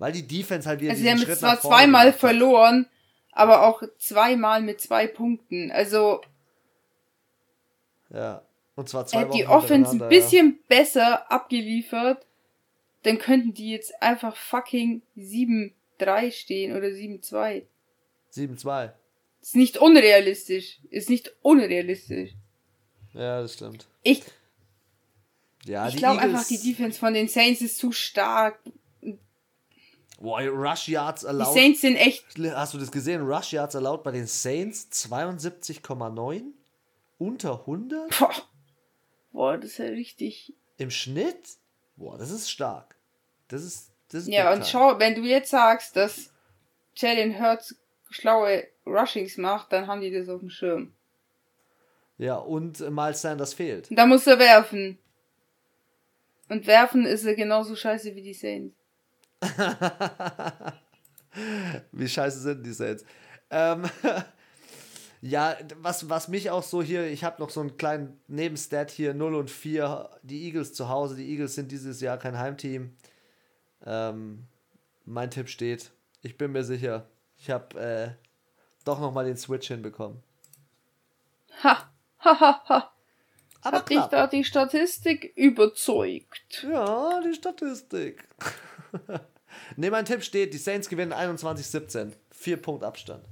[0.00, 2.88] Weil die Defense halt wieder also sie haben Schritt zwar zweimal verloren,
[3.32, 5.70] aber auch zweimal mit zwei Punkten.
[5.70, 6.22] Also.
[8.08, 8.42] Ja.
[8.76, 10.76] Und zwar zwei Wochen Die Offense ein bisschen ja.
[10.78, 12.26] besser abgeliefert,
[13.02, 15.72] dann könnten die jetzt einfach fucking 7-3
[16.32, 17.64] stehen oder 7-2.
[18.34, 18.92] 7-2.
[19.42, 20.78] Ist nicht unrealistisch.
[20.88, 22.30] Ist nicht unrealistisch.
[23.12, 23.86] Ja, das stimmt.
[24.02, 24.22] Ich.
[25.66, 28.58] Ja, ich glaube einfach, die Defense von den Saints ist zu stark.
[30.20, 31.54] Boah, Rush Yards allowed.
[31.54, 32.24] Die Saints sind echt.
[32.54, 33.22] Hast du das gesehen?
[33.22, 36.42] Rush Yards allowed bei den Saints 72,9?
[37.18, 38.18] Unter 100?
[38.18, 38.34] Boah.
[39.32, 40.52] Boah, das ist ja richtig.
[40.76, 41.56] Im Schnitt?
[41.96, 42.96] Boah, das ist stark.
[43.48, 43.90] Das ist.
[44.10, 46.32] Das ist ja, und schau, wenn du jetzt sagst, dass
[46.96, 47.76] Jalen Hurts
[48.10, 50.92] schlaue Rushings macht, dann haben die das auf dem Schirm.
[52.18, 53.88] Ja, und Miles Sanders fehlt.
[53.90, 54.98] Da muss er werfen.
[56.48, 58.74] Und werfen ist er genauso scheiße wie die Saints.
[61.92, 63.04] Wie scheiße sind die Saints?
[63.50, 63.84] Ähm,
[65.20, 69.14] ja, was, was mich auch so hier, ich habe noch so einen kleinen Nebenstat hier,
[69.14, 71.16] 0 und 4, die Eagles zu Hause.
[71.16, 72.96] Die Eagles sind dieses Jahr kein Heimteam.
[73.84, 74.46] Ähm,
[75.04, 78.10] mein Tipp steht, ich bin mir sicher, ich habe äh,
[78.84, 80.22] doch nochmal den Switch hinbekommen.
[81.62, 82.92] Ha, ha, ha, ha.
[83.62, 86.66] Aber Hat dich da die Statistik überzeugt?
[86.70, 88.26] Ja, die Statistik.
[89.76, 92.12] ne, mein Tipp steht, die Saints gewinnen 21-17.
[92.30, 93.24] Vier Punkt Abstand.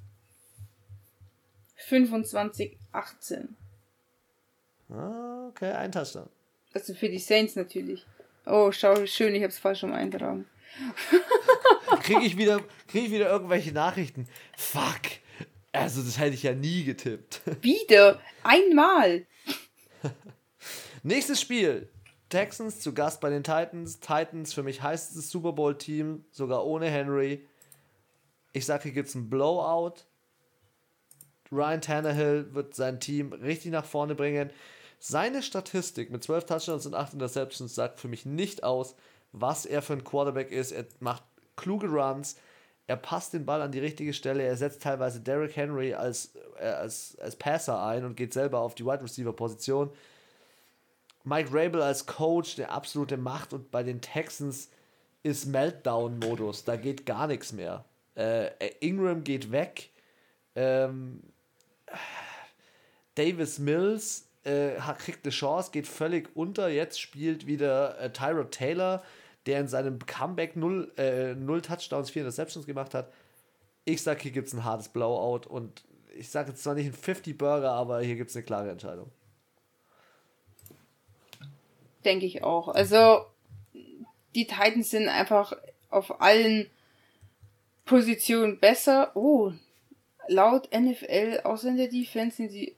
[1.88, 3.48] 25-18.
[4.90, 6.28] Ah, okay, ein Touchdown.
[6.74, 8.04] Also für die Saints natürlich.
[8.46, 10.46] Oh, schau, schön, ich hab's falsch um eintragen.
[12.02, 14.28] krieg ich wieder, krieg ich wieder irgendwelche Nachrichten.
[14.56, 15.02] Fuck.
[15.72, 17.42] Also, das hätte ich ja nie getippt.
[17.60, 18.20] Wieder?
[18.42, 19.26] Einmal.
[21.02, 21.88] Nächstes Spiel.
[22.28, 24.00] Texans zu Gast bei den Titans.
[24.00, 27.46] Titans für mich heißt es Super Bowl-Team, sogar ohne Henry.
[28.52, 30.04] Ich sage, hier gibt es ein Blowout.
[31.50, 34.50] Ryan Tannehill wird sein Team richtig nach vorne bringen.
[34.98, 38.94] Seine Statistik mit 12 Touchdowns und 8 Interceptions sagt für mich nicht aus,
[39.32, 40.72] was er für ein Quarterback ist.
[40.72, 41.22] Er macht
[41.56, 42.36] kluge Runs,
[42.86, 46.66] er passt den Ball an die richtige Stelle, er setzt teilweise Derrick Henry als, äh,
[46.66, 49.90] als, als Passer ein und geht selber auf die Wide Receiver Position.
[51.28, 54.70] Mike Rabel als Coach, der absolute Macht und bei den Texans
[55.22, 56.64] ist Meltdown-Modus.
[56.64, 57.84] Da geht gar nichts mehr.
[58.14, 58.50] Äh,
[58.80, 59.90] Ingram geht weg.
[60.54, 61.22] Ähm,
[63.14, 66.68] Davis Mills äh, kriegt eine Chance, geht völlig unter.
[66.68, 69.02] Jetzt spielt wieder äh, Tyrod Taylor,
[69.44, 73.12] der in seinem Comeback null, äh, null Touchdowns, vier Interceptions gemacht hat.
[73.84, 75.84] Ich sage, hier gibt es ein hartes Blowout und
[76.16, 79.10] ich sage jetzt zwar nicht ein 50-Burger, aber hier gibt es eine klare Entscheidung.
[82.04, 82.68] Denke ich auch.
[82.68, 83.26] Also,
[84.34, 85.52] die Titans sind einfach
[85.90, 86.70] auf allen
[87.84, 89.12] Positionen besser.
[89.16, 89.52] Oh,
[90.28, 92.74] laut NFL, außer in der Defense, sind sie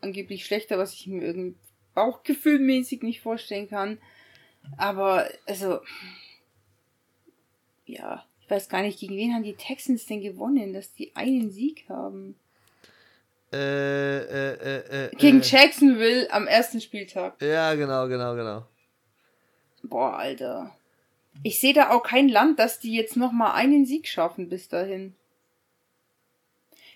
[0.00, 1.56] angeblich schlechter, was ich mir irgendwie
[1.94, 3.98] bauchgefühlmäßig nicht vorstellen kann.
[4.76, 5.80] Aber, also,
[7.86, 11.50] ja, ich weiß gar nicht, gegen wen haben die Texans denn gewonnen, dass die einen
[11.50, 12.36] Sieg haben?
[13.54, 15.44] Äh, äh, äh, äh gegen äh.
[15.44, 17.40] Jacksonville am ersten Spieltag.
[17.40, 18.66] Ja, genau, genau, genau.
[19.84, 20.74] Boah, Alter.
[21.42, 25.14] Ich sehe da auch kein Land, dass die jetzt nochmal einen Sieg schaffen bis dahin.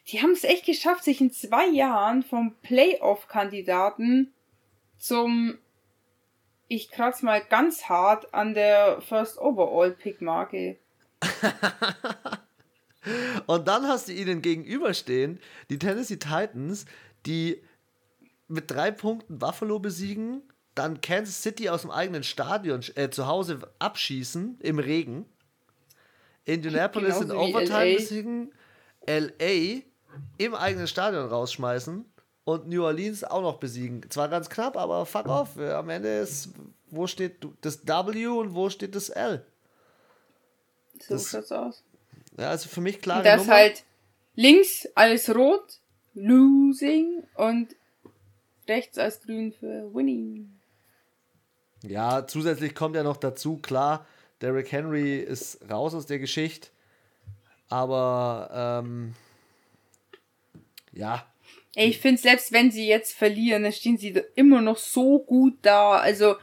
[0.09, 4.33] Die haben es echt geschafft, sich in zwei Jahren vom Playoff-Kandidaten
[4.99, 5.59] zum
[6.69, 10.77] ich kratze mal ganz hart an der First Overall Pick Marke.
[13.47, 15.41] Und dann hast du ihnen gegenüberstehen
[15.71, 16.85] die Tennessee Titans,
[17.27, 17.63] die
[18.49, 20.43] mit drei Punkten Buffalo besiegen,
[20.75, 25.27] dann Kansas City aus dem eigenen Stadion äh, zu Hause abschießen im Regen,
[26.45, 28.53] Indianapolis in Overtime besiegen,
[29.07, 29.83] LA
[30.39, 32.05] im eigenen Stadion rausschmeißen
[32.45, 34.09] und New Orleans auch noch besiegen.
[34.09, 35.59] Zwar ganz knapp, aber fuck off.
[35.59, 36.51] Am Ende ist,
[36.91, 39.45] wo steht das W und wo steht das L?
[41.01, 41.85] So das, schaut's aus.
[42.39, 43.23] Ja, also für mich klar.
[43.23, 43.85] Das halt
[44.37, 45.81] links alles rot,
[46.15, 47.75] losing und
[48.69, 50.59] rechts als grün für winning.
[51.83, 54.07] Ja, zusätzlich kommt ja noch dazu, klar,
[54.41, 56.69] Derrick Henry ist raus aus der Geschichte,
[57.69, 59.15] aber ähm,
[60.93, 61.27] ja.
[61.75, 65.59] Ey, ich finde, selbst wenn sie jetzt verlieren, dann stehen sie immer noch so gut
[65.63, 65.93] da.
[65.99, 66.37] Also,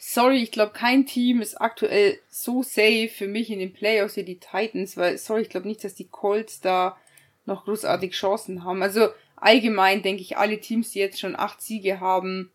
[0.00, 4.24] sorry, ich glaube, kein Team ist aktuell so safe für mich in den Playoffs wie
[4.24, 6.96] die Titans, weil, sorry, ich glaube nicht, dass die Colts da
[7.44, 8.82] noch großartig Chancen haben.
[8.82, 12.50] Also, allgemein denke ich, alle Teams, die jetzt schon acht Siege haben,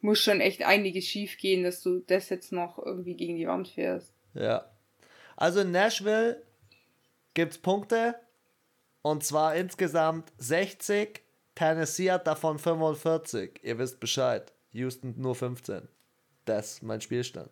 [0.00, 3.68] muss schon echt einiges schief gehen, dass du das jetzt noch irgendwie gegen die Wand
[3.68, 4.12] fährst.
[4.34, 4.70] Ja.
[5.36, 6.42] Also in Nashville
[7.34, 8.16] gibt es Punkte,
[9.02, 11.20] und zwar insgesamt 60.
[11.54, 13.60] Tennessee hat davon 45.
[13.62, 14.52] Ihr wisst Bescheid.
[14.72, 15.88] Houston nur 15.
[16.48, 17.50] Das ist mein Spielstand.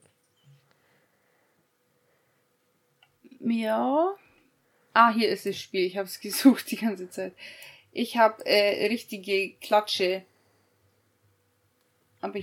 [3.41, 4.15] Ja.
[4.95, 5.85] Ah, hier ist das Spiel.
[5.85, 7.35] Ich habe es gesucht die ganze Zeit.
[7.93, 10.25] Ich habe äh, richtige Klatsche.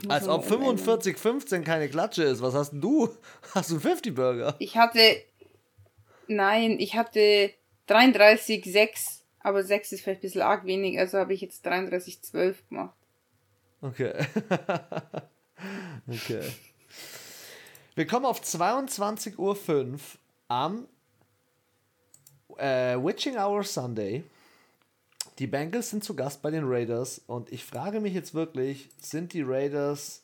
[0.08, 2.41] Als ob 45-15 keine Klatsche ist.
[2.43, 3.10] Was hast denn du?
[3.56, 4.56] Hast du einen 50-Burger?
[4.60, 5.24] Ich hatte.
[6.28, 7.51] Nein, ich hatte
[7.88, 12.22] 33, 6, aber 6 ist vielleicht ein bisschen arg wenig, also habe ich jetzt 33,
[12.22, 12.95] 12 gemacht.
[13.82, 14.14] Okay.
[16.08, 16.51] okay.
[17.95, 19.99] Wir kommen auf 22.05 Uhr
[20.47, 20.88] am
[22.58, 24.24] äh, Witching Hour Sunday.
[25.39, 29.34] Die Bengals sind zu Gast bei den Raiders und ich frage mich jetzt wirklich, sind
[29.34, 30.24] die Raiders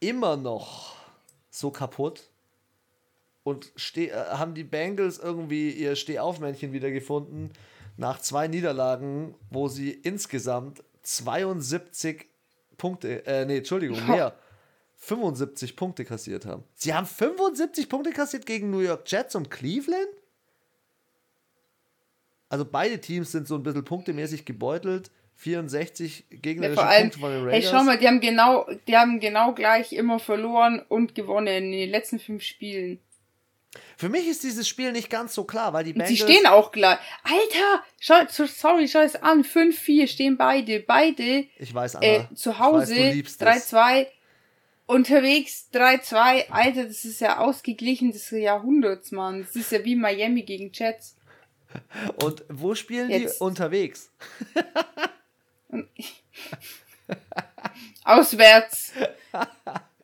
[0.00, 0.96] immer noch
[1.50, 2.28] so kaputt?
[3.44, 7.52] und steh, äh, haben die Bengals irgendwie ihr Stehaufmännchen wieder gefunden
[7.96, 12.26] nach zwei Niederlagen, wo sie insgesamt 72
[12.76, 14.34] Punkte, äh, nee, Entschuldigung, mehr,
[14.96, 16.64] 75 Punkte kassiert haben.
[16.74, 20.08] Sie haben 75 Punkte kassiert gegen New York Jets und Cleveland?
[22.48, 25.10] Also beide Teams sind so ein bisschen punktemäßig gebeutelt.
[25.36, 27.64] 64 gegnerische ja, Punkte von den Raiders.
[27.64, 31.72] Hey, schau mal, die haben genau, die haben genau gleich immer verloren und gewonnen in
[31.72, 33.00] den letzten fünf Spielen.
[33.96, 36.10] Für mich ist dieses Spiel nicht ganz so klar, weil die Bengals...
[36.10, 36.98] Sie stehen auch gleich.
[37.22, 39.44] Alter, schau, sorry, schau es an.
[39.44, 40.80] 5-4 stehen beide.
[40.80, 41.46] Beide.
[41.58, 42.06] Ich weiß, Anna.
[42.06, 44.06] Äh, zu Hause 3-2.
[44.86, 46.50] Unterwegs 3-2.
[46.50, 49.42] Alter, das ist ja ausgeglichen des Jahrhunderts, Mann.
[49.42, 51.16] Das ist ja wie Miami gegen Jets.
[52.22, 53.40] Und wo spielen Jetzt.
[53.40, 53.44] die?
[53.44, 54.10] Unterwegs.
[58.04, 58.92] Auswärts.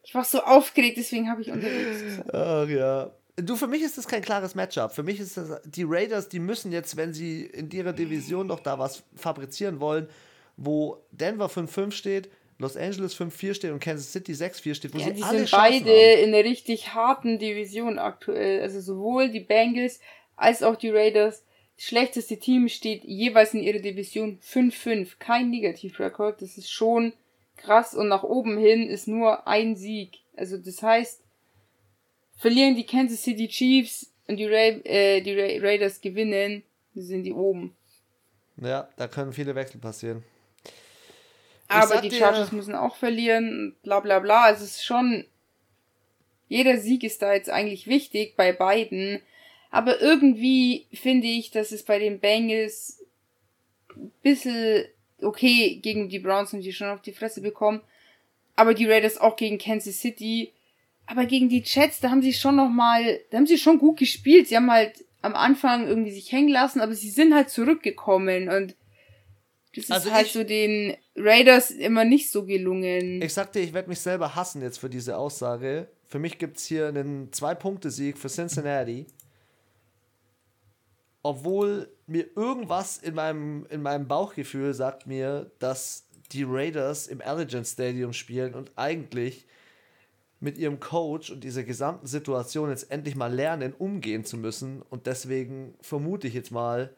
[0.02, 2.34] Ich war so aufgeregt, deswegen habe ich unterwegs gesagt.
[2.34, 3.12] Ach ja.
[3.42, 4.92] Du, für mich ist das kein klares Matchup.
[4.92, 8.60] Für mich ist das, die Raiders, die müssen jetzt, wenn sie in ihrer Division noch
[8.60, 10.08] da was fabrizieren wollen,
[10.56, 12.30] wo Denver 5-5 steht,
[12.60, 15.50] Los Angeles 5-4 steht und Kansas City 6-4 steht, wo ja, sie die alle sind
[15.50, 16.24] beide haben.
[16.24, 18.60] in einer richtig harten Division aktuell.
[18.60, 19.98] Also sowohl die Bengals
[20.36, 21.42] als auch die Raiders.
[21.76, 25.12] Das schlechteste Team steht jeweils in ihrer Division 5-5.
[25.18, 26.42] Kein Negativrekord.
[26.42, 27.14] Das ist schon
[27.56, 27.94] krass.
[27.94, 30.18] Und nach oben hin ist nur ein Sieg.
[30.36, 31.19] Also das heißt,
[32.40, 36.62] verlieren die Kansas City Chiefs und die, Ra äh, die Ra Raiders gewinnen,
[36.94, 37.76] sind die oben.
[38.56, 40.24] Ja, da können viele Wechsel passieren.
[41.68, 44.44] Aber die Chargers müssen auch verlieren, bla bla bla.
[44.44, 45.24] Also es ist schon.
[46.48, 49.20] Jeder Sieg ist da jetzt eigentlich wichtig bei beiden.
[49.70, 53.04] Aber irgendwie finde ich, dass es bei den Bengals
[53.94, 54.84] ein bisschen
[55.22, 57.82] okay gegen die Browns und die schon auf die Fresse bekommen.
[58.56, 60.52] Aber die Raiders auch gegen Kansas City.
[61.10, 63.98] Aber gegen die Jets, da haben sie schon noch mal, da haben sie schon gut
[63.98, 64.46] gespielt.
[64.46, 68.76] Sie haben halt am Anfang irgendwie sich hängen lassen, aber sie sind halt zurückgekommen und
[69.74, 73.20] das ist also halt ich, so den Raiders immer nicht so gelungen.
[73.22, 75.88] Ich sagte, ich werde mich selber hassen jetzt für diese Aussage.
[76.06, 79.06] Für mich gibt es hier einen Zwei-Punkte-Sieg für Cincinnati.
[81.22, 87.66] Obwohl mir irgendwas in meinem, in meinem Bauchgefühl sagt mir, dass die Raiders im Allegiant
[87.66, 89.46] Stadium spielen und eigentlich
[90.40, 94.82] mit ihrem Coach und dieser gesamten Situation jetzt endlich mal lernen, umgehen zu müssen.
[94.82, 96.94] Und deswegen vermute ich jetzt mal,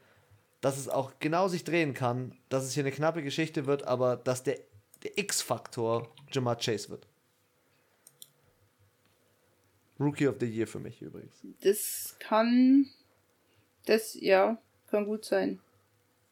[0.61, 4.17] dass es auch genau sich drehen kann, dass es hier eine knappe Geschichte wird, aber
[4.17, 4.61] dass der,
[5.03, 7.09] der X-Faktor Jamar Chase wird.
[9.99, 11.35] Rookie of the Year für mich übrigens.
[11.63, 12.87] Das kann.
[13.87, 15.61] Das, ja, kann gut sein.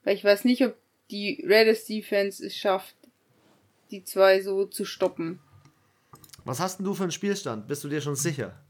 [0.04, 0.76] Weil ich weiß nicht, ob
[1.10, 2.94] die Raiders Defense es schafft,
[3.90, 5.40] die zwei so zu stoppen.
[6.44, 7.68] Was hast denn du für einen Spielstand?
[7.68, 8.62] Bist du dir schon sicher?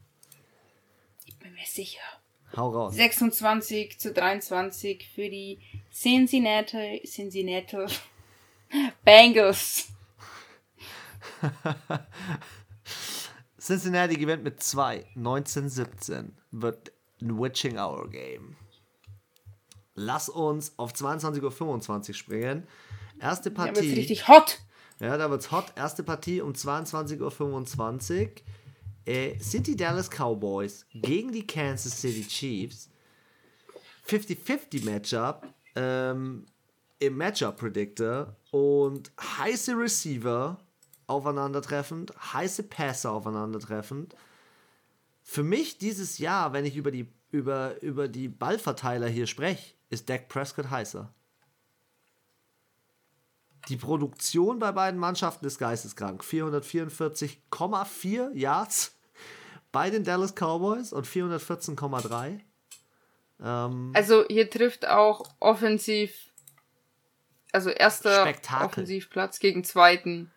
[1.24, 2.00] Ich bin mir sicher.
[2.56, 2.94] Hau raus.
[2.94, 5.60] 26 zu 23 für die
[5.92, 7.86] Cincinnati, Cincinnati
[9.04, 9.88] Bengals.
[13.60, 15.06] Cincinnati gewinnt mit 2.
[15.16, 18.56] 1917 wird ein Witching Hour Game.
[19.94, 22.66] Lass uns auf 22.25 Uhr springen.
[23.20, 23.76] Erste Partie.
[23.76, 24.58] Wird's richtig hot.
[25.00, 25.72] Ja, da wird's hot.
[25.76, 28.30] Erste Partie um 22.25 Uhr
[29.06, 32.90] äh, sind die Dallas Cowboys gegen die Kansas City Chiefs.
[34.06, 36.44] 50-50 Matchup ähm,
[36.98, 40.58] im Matchup Predictor und heiße Receiver
[41.06, 44.14] aufeinandertreffend, heiße Passer aufeinandertreffend.
[45.22, 50.10] Für mich dieses Jahr, wenn ich über die, über, über die Ballverteiler hier spreche, ist
[50.10, 51.10] Dak Prescott heißer.
[53.68, 56.22] Die Produktion bei beiden Mannschaften ist geisteskrank.
[56.22, 58.96] 444,4 Yards
[59.72, 62.40] bei den Dallas Cowboys und 414,3.
[63.42, 66.30] Ähm, also hier trifft auch offensiv,
[67.52, 68.66] also erster Spektakel.
[68.66, 70.30] Offensivplatz gegen zweiten.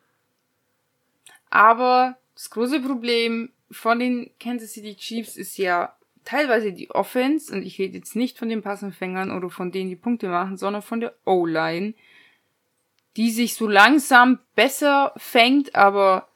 [1.50, 7.64] Aber das große Problem von den Kansas City Chiefs ist ja teilweise die Offense, und
[7.64, 11.00] ich rede jetzt nicht von den Passempfängern oder von denen, die Punkte machen, sondern von
[11.00, 11.94] der O-Line,
[13.18, 16.30] die sich so langsam besser fängt, aber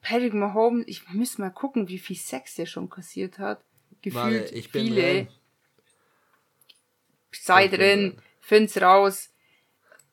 [0.00, 3.62] Patrick Mahomes, ich muss mal gucken, wie viel Sex der schon kassiert hat.
[4.02, 5.02] Gefühlt ich bin viele.
[5.02, 5.28] Drin.
[7.32, 9.30] Sei drin, drin, find's raus.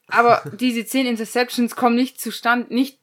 [0.08, 3.00] Aber diese 10 Interceptions kommen nicht zustande, nicht,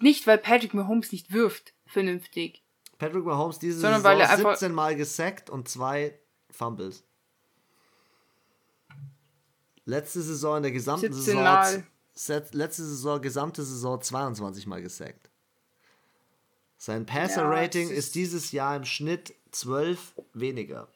[0.00, 2.62] nicht weil Patrick Mahomes nicht wirft, vernünftig.
[2.98, 6.18] Patrick Mahomes diese Sondern Saison weil er 17 Mal gesackt und zwei
[6.50, 7.04] Fumbles.
[9.86, 11.84] Letzte Saison in der gesamten Saison.
[12.14, 15.30] Letzte Saison, gesamte Saison 22 Mal gesackt.
[16.76, 20.88] Sein Passer-Rating ja, ist, ist dieses Jahr im Schnitt 12 weniger.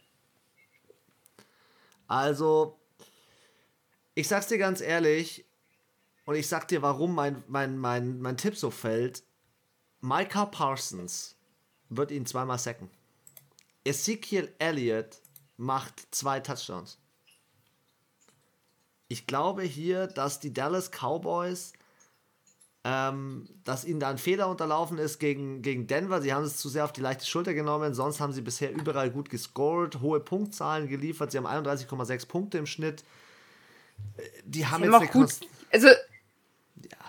[2.07, 2.79] Also,
[4.15, 5.45] ich sag's dir ganz ehrlich,
[6.29, 9.23] und ich sag dir, warum mein, mein, mein, mein Tipp so fällt.
[10.03, 11.37] Micah Parsons
[11.89, 12.91] wird ihn zweimal sacken.
[13.83, 15.23] Ezekiel Elliott
[15.57, 16.99] macht zwei Touchdowns.
[19.09, 21.73] Ich glaube hier, dass die Dallas Cowboys
[22.85, 26.23] ähm, dass ihnen da ein Fehler unterlaufen ist gegen, gegen Denver.
[26.23, 27.93] Sie haben es zu sehr auf die leichte Schulter genommen.
[27.93, 31.33] Sonst haben sie bisher überall gut gescored, hohe Punktzahlen geliefert.
[31.33, 33.03] Sie haben 31,6 Punkte im Schnitt.
[34.17, 35.41] Äh, die haben sie jetzt haben gut,
[35.71, 35.95] Also, ja,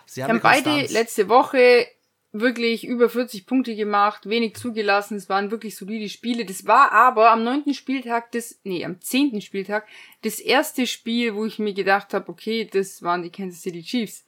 [0.06, 1.88] sie haben, haben beide letzte Woche
[2.32, 5.18] wirklich über 40 Punkte gemacht, wenig zugelassen.
[5.18, 6.46] Es waren wirklich solide Spiele.
[6.46, 9.88] Das war aber am neunten Spieltag des, nee, am zehnten Spieltag
[10.22, 14.26] das erste Spiel, wo ich mir gedacht habe, okay, das waren die Kansas City Chiefs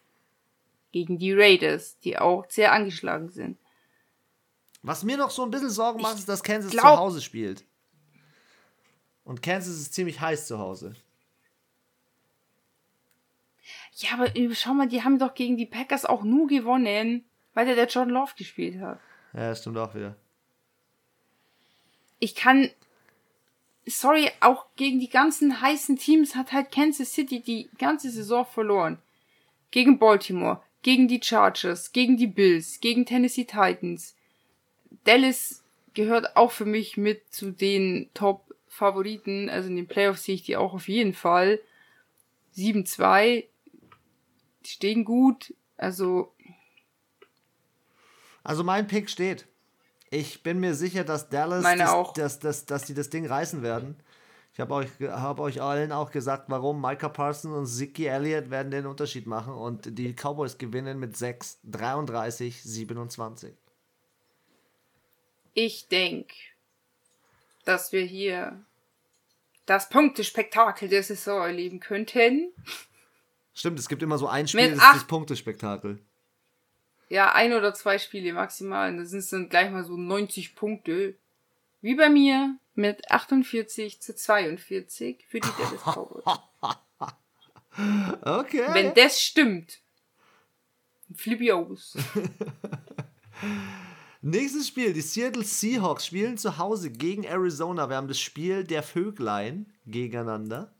[0.92, 3.58] gegen die Raiders, die auch sehr angeschlagen sind.
[4.82, 7.64] Was mir noch so ein bisschen Sorgen macht, ist, dass Kansas glaub, zu Hause spielt.
[9.24, 10.96] Und Kansas ist ziemlich heiß zu Hause.
[13.94, 17.76] Ja, aber schau mal, die haben doch gegen die Packers auch nur gewonnen, weil der,
[17.76, 19.00] der John Love gespielt hat.
[19.34, 20.16] Ja, das stimmt auch wieder.
[22.20, 22.70] Ich kann.
[23.86, 29.00] Sorry, auch gegen die ganzen heißen Teams hat halt Kansas City die ganze Saison verloren.
[29.72, 34.16] Gegen Baltimore, gegen die Chargers, gegen die Bills, gegen Tennessee Titans.
[35.04, 39.50] Dallas gehört auch für mich mit zu den Top-Favoriten.
[39.50, 41.60] Also in den Playoffs sehe ich die auch auf jeden Fall.
[42.56, 43.46] 7-2,
[44.66, 45.56] die stehen gut.
[45.78, 46.32] Also.
[48.44, 49.48] Also mein Pick steht.
[50.10, 52.14] Ich bin mir sicher, dass Dallas, das.
[52.14, 53.96] Dass, dass, dass die das Ding reißen werden.
[54.54, 56.82] Ich habe euch, hab euch allen auch gesagt, warum.
[56.82, 61.60] Micah Parsons und Ziki Elliott werden den Unterschied machen und die Cowboys gewinnen mit 6,
[61.64, 63.54] 33, 27.
[65.54, 66.36] Ich denke,
[67.64, 68.60] dass wir hier
[69.66, 72.52] das Punktespektakel der Saison erleben könnten.
[73.54, 76.00] Stimmt, es gibt immer so ein Spiel, Mit das ist das Punktespektakel.
[77.12, 78.96] Ja, ein oder zwei Spiele maximal.
[78.96, 81.16] Das sind dann gleich mal so 90 Punkte.
[81.82, 86.24] Wie bei mir mit 48 zu 42 für die Dallas Cowboys.
[88.22, 88.66] Okay.
[88.74, 89.80] Wenn das stimmt,
[91.16, 91.98] flippe aus.
[94.22, 97.88] Nächstes Spiel, die Seattle Seahawks spielen zu Hause gegen Arizona.
[97.90, 100.74] Wir haben das Spiel der Vöglein gegeneinander.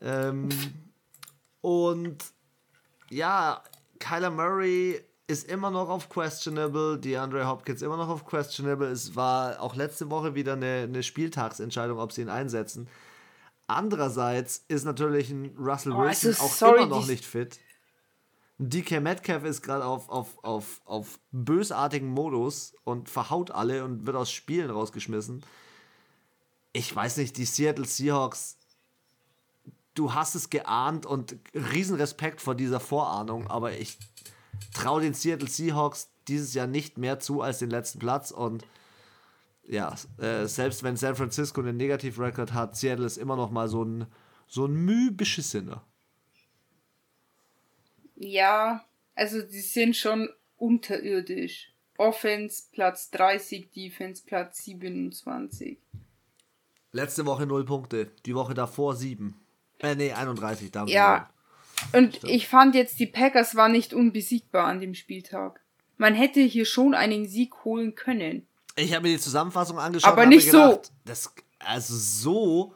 [0.00, 0.48] Ähm,
[1.60, 2.24] und
[3.10, 3.64] ja,
[3.98, 8.88] Kyler Murray ist immer noch auf questionable, DeAndre Hopkins immer noch auf questionable.
[8.88, 12.88] Es war auch letzte Woche wieder eine, eine Spieltagsentscheidung, ob sie ihn einsetzen.
[13.66, 17.60] Andererseits ist natürlich ein Russell Oh, Wilson also auch sorry, immer noch die- nicht fit.
[18.60, 24.16] DK Metcalf ist gerade auf, auf, auf, auf bösartigen Modus und verhaut alle und wird
[24.16, 25.44] aus Spielen rausgeschmissen.
[26.72, 28.56] Ich weiß nicht, die Seattle Seahawks,
[29.94, 33.96] du hast es geahnt und riesen Respekt vor dieser Vorahnung, aber ich
[34.74, 38.64] traue den Seattle Seahawks dieses Jahr nicht mehr zu als den letzten Platz und
[39.68, 43.84] ja, äh, selbst wenn San Francisco einen Negativ-Record hat, Seattle ist immer noch mal so
[43.84, 44.06] ein,
[44.46, 45.84] so ein Müh beschissener.
[48.16, 48.84] Ja,
[49.14, 51.74] also die sind schon unterirdisch.
[51.98, 55.78] Offense Platz 30, Defense Platz 27.
[56.92, 59.38] Letzte Woche 0 Punkte, die Woche davor 7.
[59.80, 61.30] Äh, nee, 31, da haben sie Ja.
[61.92, 65.60] Und ich fand jetzt, die Packers waren nicht unbesiegbar an dem Spieltag.
[65.96, 68.46] Man hätte hier schon einen Sieg holen können.
[68.76, 70.12] Ich habe mir die Zusammenfassung angeschaut.
[70.12, 70.58] Aber nicht mir so.
[70.58, 72.74] gedacht, Das, also so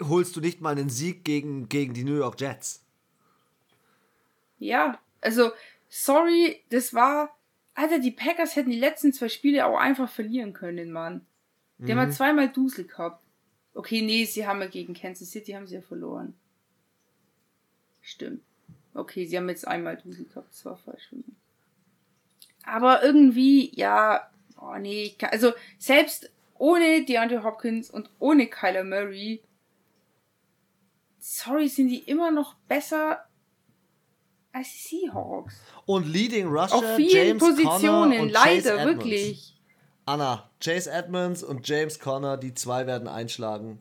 [0.00, 2.84] holst du nicht mal einen Sieg gegen, gegen die New York Jets.
[4.58, 5.52] Ja, also,
[5.88, 7.34] sorry, das war.
[7.74, 11.24] Alter, die Packers hätten die letzten zwei Spiele auch einfach verlieren können, Mann.
[11.78, 13.24] Die haben ja zweimal Dusel gehabt.
[13.74, 16.34] Okay, nee, sie haben ja gegen Kansas City haben sie ja verloren.
[18.02, 18.42] Stimmt.
[18.94, 21.08] Okay, sie haben jetzt einmal Dusel gehabt, das war falsch.
[22.64, 24.28] Aber irgendwie, ja,
[24.60, 29.42] oh nee, ich kann- also selbst ohne DeAndre Hopkins und ohne Kyler Murray,
[31.18, 33.24] sorry, sind die immer noch besser
[34.52, 35.54] als die Seahawks.
[35.86, 39.04] Und Leading Rusher Auf vielen James Positionen, und Chase leider, Edmonds.
[39.04, 39.58] wirklich.
[40.04, 43.80] Anna, Chase Edmonds und James Conner, die zwei werden einschlagen.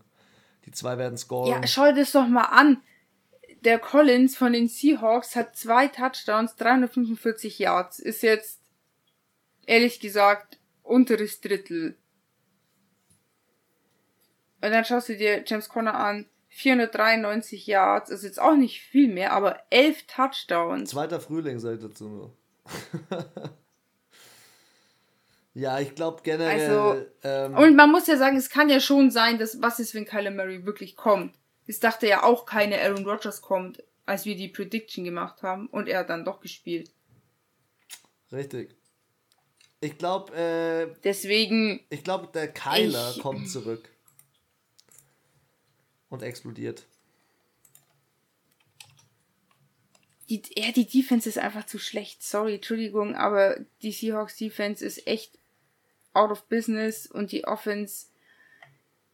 [0.65, 1.49] Die zwei werden scoren.
[1.49, 2.81] Ja, schau dir das doch mal an.
[3.61, 7.99] Der Collins von den Seahawks hat zwei Touchdowns, 345 Yards.
[7.99, 8.59] Ist jetzt,
[9.65, 11.95] ehrlich gesagt, unteres Drittel.
[14.61, 19.11] Und dann schaust du dir James Conner an, 493 Yards, ist jetzt auch nicht viel
[19.11, 20.89] mehr, aber 11 Touchdowns.
[20.89, 22.37] Zweiter Frühling, sag ich dazu nur.
[25.53, 26.69] ja, ich glaube generell.
[26.69, 29.95] Also, ähm, Und man muss ja sagen, es kann ja schon sein, dass was ist,
[29.95, 31.33] wenn Kyler Murray wirklich kommt.
[31.67, 35.87] Es dachte ja auch keine Aaron Rodgers kommt, als wir die Prediction gemacht haben und
[35.87, 36.91] er hat dann doch gespielt.
[38.31, 38.75] richtig.
[39.83, 43.89] Ich glaube, äh, Deswegen, ich glaube, der Kyler Ich- kommt zurück.
[46.09, 46.85] Und explodiert.
[50.29, 52.23] die, ja, die Defense ist einfach zu schlecht.
[52.23, 55.37] Sorry, Entschuldigung, aber die Seahawks Defense ist echt
[56.13, 58.07] out of business und die Offense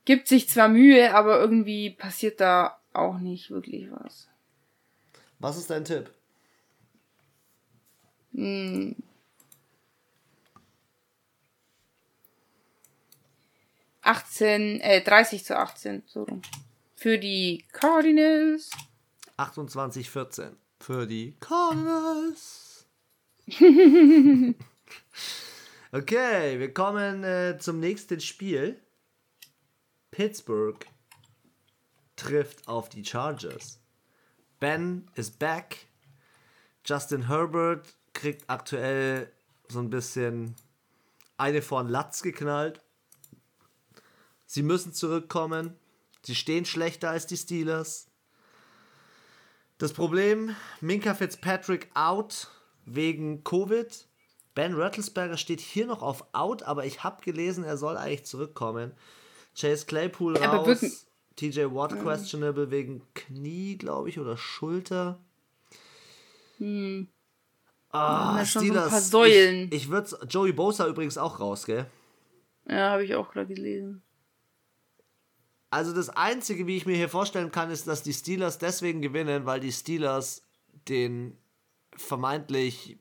[0.08, 4.30] gibt sich zwar Mühe, aber irgendwie passiert da auch nicht wirklich was.
[5.40, 6.10] Was ist dein Tipp?
[8.34, 8.96] Hm.
[14.40, 16.42] Äh, 30 zu 18, so rum.
[16.96, 18.72] Für die Cardinals.
[19.38, 22.86] 28-14 für die Cardinals.
[25.92, 28.80] okay, wir kommen äh, zum nächsten Spiel.
[30.12, 30.86] Pittsburgh
[32.16, 33.80] trifft auf die Chargers.
[34.60, 35.88] Ben ist back.
[36.86, 39.32] Justin Herbert kriegt aktuell
[39.68, 40.56] so ein bisschen
[41.38, 42.82] eine von Latz geknallt.
[44.46, 45.76] Sie müssen zurückkommen.
[46.24, 48.08] Sie stehen schlechter als die Steelers.
[49.78, 52.50] Das Problem, Minka Fitzpatrick out
[52.86, 54.08] wegen Covid.
[54.56, 58.94] Ben Rattlesberger steht hier noch auf Out, aber ich habe gelesen, er soll eigentlich zurückkommen.
[59.58, 61.08] Chase Claypool raus.
[61.36, 62.02] TJ Watt mhm.
[62.02, 65.20] questionable wegen Knie, glaube ich, oder Schulter.
[66.58, 67.08] Hm.
[67.92, 68.76] Ah, Steelers.
[68.76, 69.68] So ein paar Säulen.
[69.72, 71.86] Ich, ich würde Joey Bosa übrigens auch raus, gell?
[72.68, 74.02] Ja, habe ich auch gerade gelesen.
[75.70, 79.46] Also das Einzige, wie ich mir hier vorstellen kann, ist, dass die Steelers deswegen gewinnen,
[79.46, 80.44] weil die Steelers
[80.88, 81.38] den
[81.96, 82.98] vermeintlich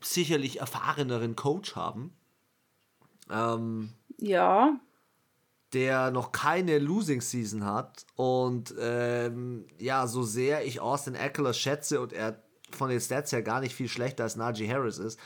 [0.00, 2.16] sicherlich erfahreneren Coach haben.
[3.30, 4.80] Ähm, ja.
[5.74, 8.06] Der noch keine Losing Season hat.
[8.16, 13.42] Und ähm, ja, so sehr ich Austin Eckler schätze und er von den Stats her
[13.42, 15.18] gar nicht viel schlechter als Najee Harris ist.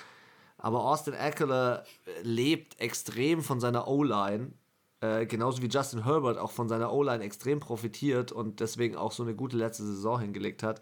[0.57, 1.84] Aber Austin Eckler
[2.22, 4.53] lebt extrem von seiner O-Line.
[5.01, 9.22] Äh, genauso wie Justin Herbert auch von seiner O-Line extrem profitiert und deswegen auch so
[9.22, 10.80] eine gute letzte Saison hingelegt hat.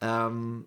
[0.00, 0.66] Ähm,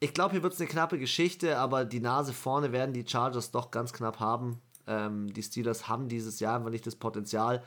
[0.00, 3.50] ich glaube, hier wird es eine knappe Geschichte, aber die Nase vorne werden die Chargers
[3.50, 4.60] doch ganz knapp haben.
[4.86, 7.62] Ähm, die Steelers haben dieses Jahr einfach nicht das Potenzial.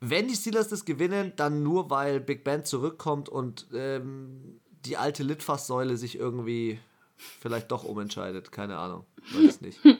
[0.00, 5.24] Wenn die Steelers das gewinnen, dann nur, weil Big Ben zurückkommt und ähm, die alte
[5.24, 6.78] Litfaßsäule sich irgendwie
[7.16, 8.52] vielleicht doch umentscheidet.
[8.52, 9.04] Keine Ahnung.
[9.32, 9.80] Weiß nicht.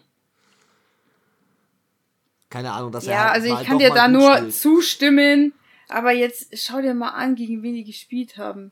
[2.50, 3.16] Keine Ahnung, dass ja, er.
[3.16, 4.54] Ja, halt also ich kann dir da nur spielt.
[4.54, 5.52] zustimmen.
[5.88, 8.70] Aber jetzt schau dir mal an, gegen wen die gespielt haben.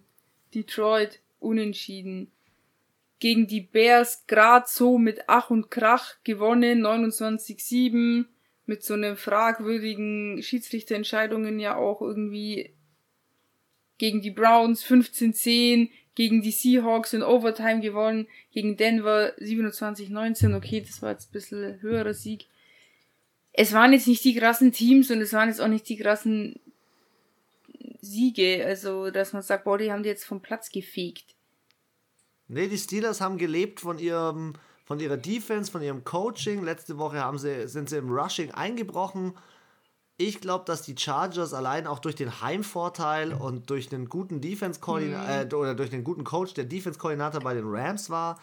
[0.54, 2.30] Detroit unentschieden
[3.18, 8.26] gegen die Bears grad so mit Ach und Krach gewonnen, 29-7,
[8.66, 12.74] mit so einem fragwürdigen Schiedsrichterentscheidungen ja auch irgendwie
[13.98, 21.00] gegen die Browns 15-10, gegen die Seahawks in Overtime gewonnen, gegen Denver 27-19, okay, das
[21.02, 22.46] war jetzt ein bisschen höherer Sieg.
[23.52, 26.60] Es waren jetzt nicht die krassen Teams und es waren jetzt auch nicht die krassen
[28.00, 31.35] Siege, also dass man sagt, boah, die haben die jetzt vom Platz gefegt.
[32.48, 34.54] Nee, die Steelers haben gelebt von ihrem
[34.86, 36.62] von ihrer Defense, von ihrem Coaching.
[36.62, 39.36] Letzte Woche haben sie, sind sie im Rushing eingebrochen.
[40.16, 44.80] Ich glaube, dass die Chargers allein auch durch den Heimvorteil und durch den guten Defense
[44.80, 45.12] mhm.
[45.12, 48.40] äh, oder durch den guten Coach, der Defense Koordinator bei den Rams war,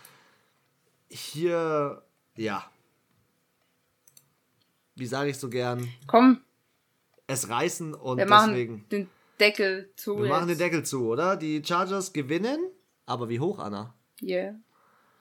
[1.09, 2.03] hier
[2.35, 2.69] ja.
[4.95, 5.87] Wie sage ich so gern?
[6.05, 6.41] Komm.
[7.25, 10.17] Es reißen und wir machen den Deckel zu.
[10.17, 10.29] Wir jetzt.
[10.29, 11.37] machen den Deckel zu, oder?
[11.37, 12.59] Die Chargers gewinnen
[13.05, 13.93] aber wie hoch, Anna?
[14.21, 14.55] Yeah.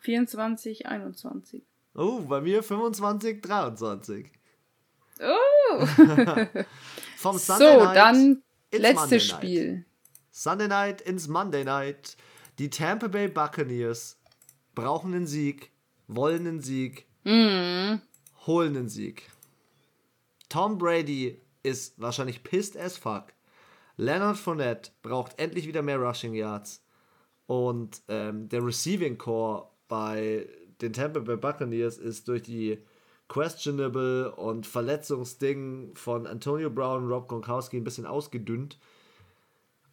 [0.01, 1.63] 24, 21.
[1.95, 4.33] Oh, bei mir 25, 23.
[5.21, 5.87] Oh!
[7.17, 9.85] Vom Sunday so, Night dann letztes Spiel.
[10.31, 12.17] Sunday Night ins Monday Night.
[12.59, 14.19] Die Tampa Bay Buccaneers
[14.75, 15.71] brauchen einen Sieg,
[16.07, 18.01] wollen einen Sieg, mm.
[18.47, 19.31] holen einen Sieg.
[20.49, 23.33] Tom Brady ist wahrscheinlich pissed as fuck.
[23.97, 26.83] Leonard Fournette braucht endlich wieder mehr Rushing Yards.
[27.53, 30.49] Und ähm, der Receiving Core bei
[30.81, 32.79] den Tampa Bay Buccaneers ist durch die
[33.29, 38.79] questionable und Verletzungsding von Antonio Brown und Rob Gronkowski ein bisschen ausgedünnt.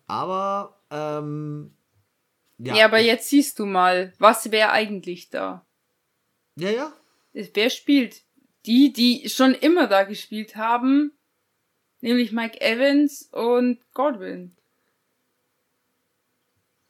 [0.07, 1.73] Aber, ähm,
[2.59, 2.77] ja.
[2.77, 5.65] Ja, aber jetzt siehst du mal, was wäre eigentlich da?
[6.55, 6.93] Ja, ja.
[7.33, 8.21] Wer spielt?
[8.67, 11.11] Die, die schon immer da gespielt haben,
[11.99, 14.55] nämlich Mike Evans und Godwin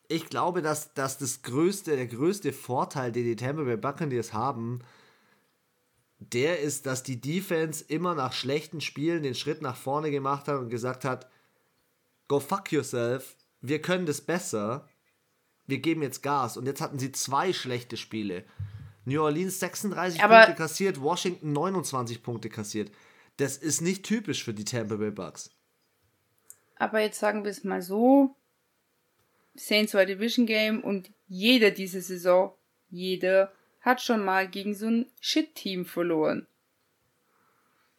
[0.09, 4.79] ich glaube, dass, dass das größte, der größte Vorteil, den die Tampa Bay Buccaneers haben,
[6.17, 10.59] der ist, dass die Defense immer nach schlechten Spielen den Schritt nach vorne gemacht hat
[10.59, 11.29] und gesagt hat,
[12.27, 14.89] go fuck yourself, wir können das besser,
[15.67, 16.57] wir geben jetzt Gas.
[16.57, 18.45] Und jetzt hatten sie zwei schlechte Spiele.
[19.05, 22.91] New Orleans 36 Aber Punkte kassiert, Washington 29 Punkte kassiert.
[23.37, 25.51] Das ist nicht typisch für die Tampa Bay Bucks.
[26.77, 28.35] Aber jetzt sagen wir es mal so,
[29.55, 32.53] Saints war Division Game und jeder diese Saison,
[32.89, 36.47] jeder, hat schon mal gegen so ein Shit-Team verloren.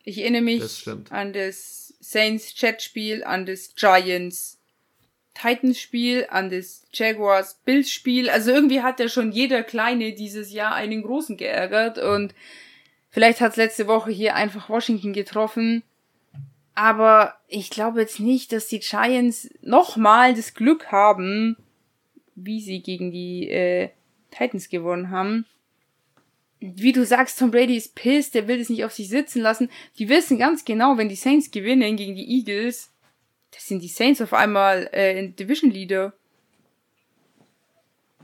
[0.02, 4.58] Ich erinnere mich das an das Saints Chat-Spiel, an das Giants
[5.34, 8.28] Titans-Spiel, an das Jaguars Bills-Spiel.
[8.28, 12.34] Also irgendwie hat ja schon jeder Kleine dieses Jahr einen Großen geärgert und
[13.10, 15.82] vielleicht hat es letzte Woche hier einfach Washington getroffen.
[16.80, 21.58] Aber ich glaube jetzt nicht, dass die Giants nochmal das Glück haben,
[22.34, 23.90] wie sie gegen die äh,
[24.30, 25.44] Titans gewonnen haben.
[26.58, 29.68] Wie du sagst, Tom Brady ist pissed, der will das nicht auf sich sitzen lassen.
[29.98, 32.90] Die wissen ganz genau, wenn die Saints gewinnen gegen die Eagles,
[33.50, 36.14] das sind die Saints auf einmal äh, Division Leader.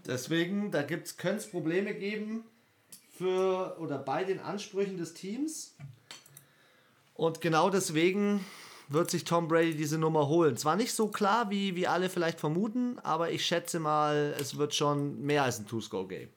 [0.07, 2.45] Deswegen, da könnte es Probleme geben
[3.19, 5.77] für oder bei den Ansprüchen des Teams.
[7.17, 8.45] Und genau deswegen
[8.89, 10.57] wird sich Tom Brady diese Nummer holen.
[10.57, 14.75] Zwar nicht so klar, wie, wie alle vielleicht vermuten, aber ich schätze mal, es wird
[14.75, 16.29] schon mehr als ein Two-Score-Game.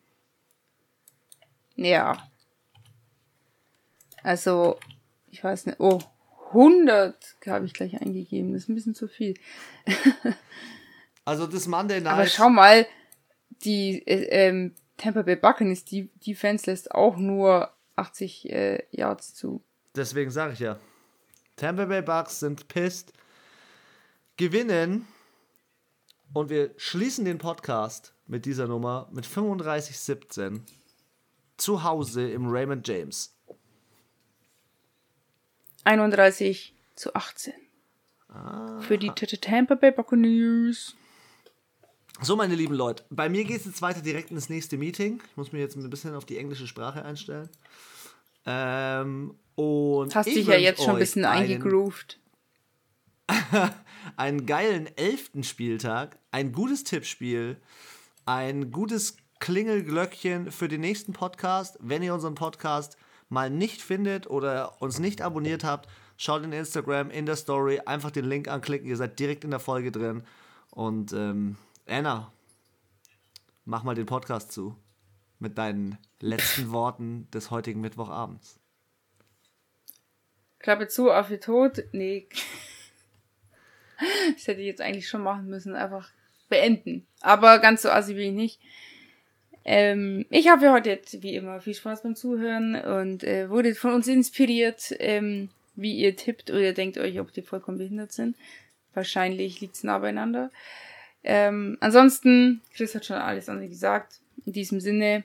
[1.75, 2.29] Ja.
[4.23, 4.79] Also,
[5.29, 5.79] ich weiß nicht.
[5.79, 5.99] Oh,
[6.47, 8.53] 100 habe ich gleich eingegeben.
[8.53, 9.35] Das ist ein bisschen zu viel.
[11.25, 12.13] also das Monday Night.
[12.13, 12.87] Aber schau mal,
[13.63, 19.63] die äh, ähm, Tampa Bay Buccaneers die Defense lässt auch nur 80 äh, Yards zu.
[19.99, 20.79] Deswegen sage ich ja.
[21.57, 23.11] Tampa Bay Bucks sind pissed,
[24.37, 25.05] gewinnen
[26.31, 30.61] und wir schließen den Podcast mit dieser Nummer mit 35-17
[31.57, 33.35] zu Hause im Raymond James.
[35.83, 37.53] 31 zu 18.
[38.29, 38.79] Ah.
[38.79, 40.95] Für die Tampa Bay Buccaneers.
[42.21, 45.21] So, meine lieben Leute, bei mir geht es jetzt weiter direkt ins nächste Meeting.
[45.29, 47.49] Ich muss mir jetzt ein bisschen auf die englische Sprache einstellen.
[48.51, 52.19] Ähm, und Hast dich ja jetzt schon ein bisschen eingegroovt.
[54.17, 57.57] einen geilen elften Spieltag, ein gutes Tippspiel,
[58.25, 61.77] ein gutes Klingelglöckchen für den nächsten Podcast.
[61.79, 62.97] Wenn ihr unseren Podcast
[63.29, 65.87] mal nicht findet oder uns nicht abonniert habt,
[66.17, 69.59] schaut in Instagram, in der Story, einfach den Link anklicken, ihr seid direkt in der
[69.59, 70.23] Folge drin.
[70.71, 72.33] Und ähm, Anna,
[73.65, 74.75] mach mal den Podcast zu
[75.39, 78.59] mit deinen letzten Worten des heutigen Mittwochabends.
[80.59, 81.83] Klappe zu, auf ihr Tod.
[81.91, 82.27] Nee.
[84.33, 85.75] Das hätte ich jetzt eigentlich schon machen müssen.
[85.75, 86.09] Einfach
[86.47, 87.05] beenden.
[87.19, 88.61] Aber ganz so assi bin ich nicht.
[89.65, 93.93] Ähm, ich habe heute jetzt wie immer viel Spaß beim Zuhören und äh, wurde von
[93.93, 98.37] uns inspiriert, ähm, wie ihr tippt oder denkt euch, ob die vollkommen behindert sind.
[98.93, 100.49] Wahrscheinlich liegt es nah beieinander.
[101.23, 104.21] Ähm, ansonsten, Chris hat schon alles andere gesagt.
[104.45, 105.23] In diesem Sinne,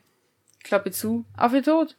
[0.63, 1.97] Klappe zu, auf ihr Tod.